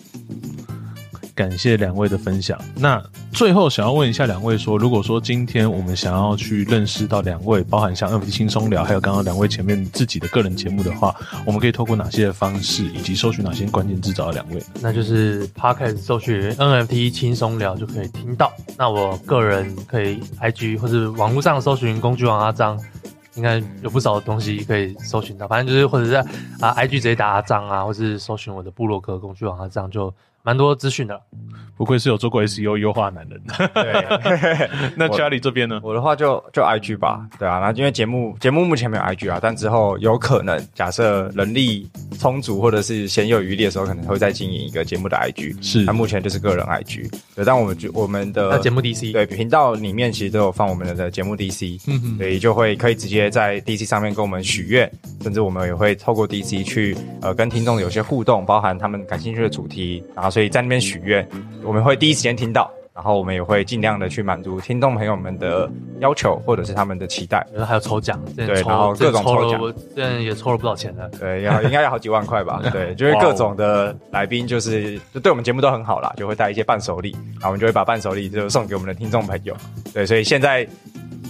[1.41, 2.61] 感谢两位的分享。
[2.77, 11.17] 那最后想要问一下两位说，如果说今天我们想要去认识到两位，包含像 NFT 轻松聊，还有刚刚两位前面自己的个人节目的话，
[11.47, 14.63] 我们可以透过哪些方式，以及搜寻哪些关键字找到两位？
[14.83, 18.53] 那就是 Podcast 搜寻 NFT 轻松聊就可以听到。
[18.77, 22.79] 那我个人可以 IG 或者网络上搜寻工具王阿璋，
[23.35, 25.49] 应该有不少的东西可以搜寻到。
[25.49, 26.21] 反正就是或者在
[26.61, 30.13] 啊 IG 直接打阿璋啊，或是搜寻我的部落格工具王阿璋就。
[30.43, 31.21] 蛮多资讯的，
[31.77, 33.41] 不愧是有做过 SEO 优化男人。
[33.75, 35.81] 对， 那 Charlie 这边呢？
[35.83, 41.89] 我的话就就 IG 吧，对啊，那因为节目节目目前没有 IG 啊，但之后有可能，假设人力
[42.19, 45.57] 充足或者是闲有余力的时候，可能会再经营一个节目的 IG。
[45.63, 47.11] 是，那目前就是个人 IG。
[47.35, 54.91] 对，但我们就我们的节目 DC 对频道里面其实都有放我们的节目 DC，嗯哼，所以就会可以直接在 DC 上面跟我们许愿，
[55.23, 60.30] 甚至我们也会透过 DC 去呃跟听众有些互动，包含他们感兴趣的主题，然后。
[60.31, 61.27] 所以在那边许愿，
[61.65, 65.71] 我们会第一时间听到，然后我们也会尽量的去满足听众朋友们的
[66.01, 67.47] 要求或者是他们的期待。
[67.53, 71.09] 然后还有抽奖，对，然后各种抽奖，我现在也抽了不少钱了。
[71.19, 72.61] 对，要应该要好几万块吧？
[72.73, 79.57] 对，就是各种的来宾，就是就对我们节目都很好啦，就会带一些伴手礼，然后我们就会把伴手礼就送给我们的听众朋友。
[79.93, 80.67] 对，所以现在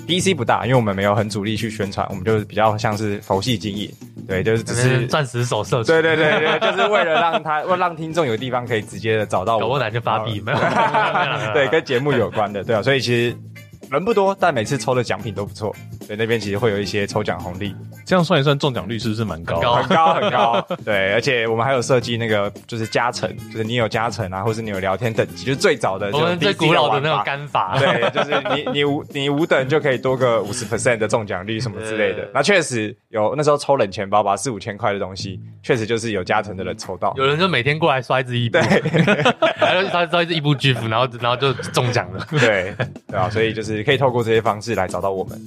[0.07, 3.91] DC 不大，因为我们没有很主力去宣传，我们就是比较像是佛系经营。
[4.29, 5.83] 对，就是只是钻石手社。
[5.85, 9.63] 对对对对，就是为了让 他，为让听众有地方可以直接的找到我。
[9.63, 10.59] 搞不好就发币，没有。
[11.55, 13.37] 对，跟节目有关的，对啊，所以其实
[13.91, 15.75] 人不多，但每次抽的奖品都不错。
[16.07, 17.75] 对，那边其实会有一些抽奖红利。
[18.07, 19.61] 这样算一算，中奖率是不是蛮高？
[19.75, 20.67] 很高很高。
[20.85, 27.77] 对，而且我们还有设计那个，就是加成，就是你有加成啊，或是你有聊天等级，就是最早的，我们最古老的那种干法。
[27.79, 32.29] 对，就是你你五你五等就可以多个五十 percent 的中奖率什么之类的。
[32.33, 37.13] 那确实有，那时候抽冷钱包吧，四五千块的东西，确实就是有加成的人抽到。
[37.17, 39.25] 有人就每天过来刷一支伊布，对，
[39.61, 42.27] 然后刷刷一支伊布 GIF，然后然后就中奖了。
[42.31, 42.75] 对
[43.09, 45.41] 对啊，所以就是也可以透过这些方式来找到我们。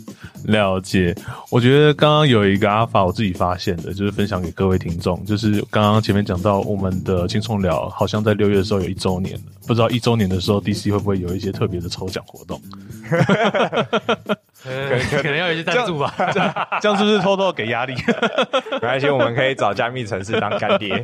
[0.45, 1.15] 了解，
[1.51, 12.59] 我觉得刚刚有一个阿法，我自己发现的，就是分享给各位听众，就是刚刚前面讲到我们的轻松聊，好像在六月的时候有一周年，不知道一周年的时候 DC 会不会有一些特别的抽奖活动？
[14.64, 17.93] 可能可能要有一些赞助吧，这样，这样是不是偷偷给压力？
[18.72, 21.03] 没关系，我们可以找加密城市当干爹。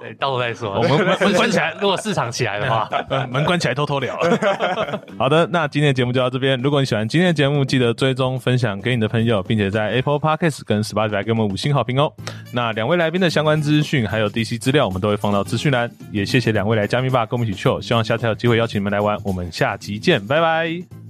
[0.00, 0.74] 对，到时候再说。
[0.74, 2.88] 我们门 关起来，如果市场起来的话，
[3.30, 4.18] 门关起来偷偷聊。
[5.18, 6.58] 好的，那今天的节目就到这边。
[6.60, 12.12] 如果你喜欢今天的节目，记得追踪分享给你的朋友，并且在 Apple Podcast 跟 Spotify 给我们五星好评哦。
[12.52, 15.90] 那两位来宾的相关资讯还有 DC 资料，我们都会放到资讯栏。
[16.10, 17.82] 也谢谢两位来加密吧，跟我们一起 chill。
[17.82, 19.18] 希望下次有机会邀请你们来玩。
[19.24, 20.97] 我们下集见，拜拜。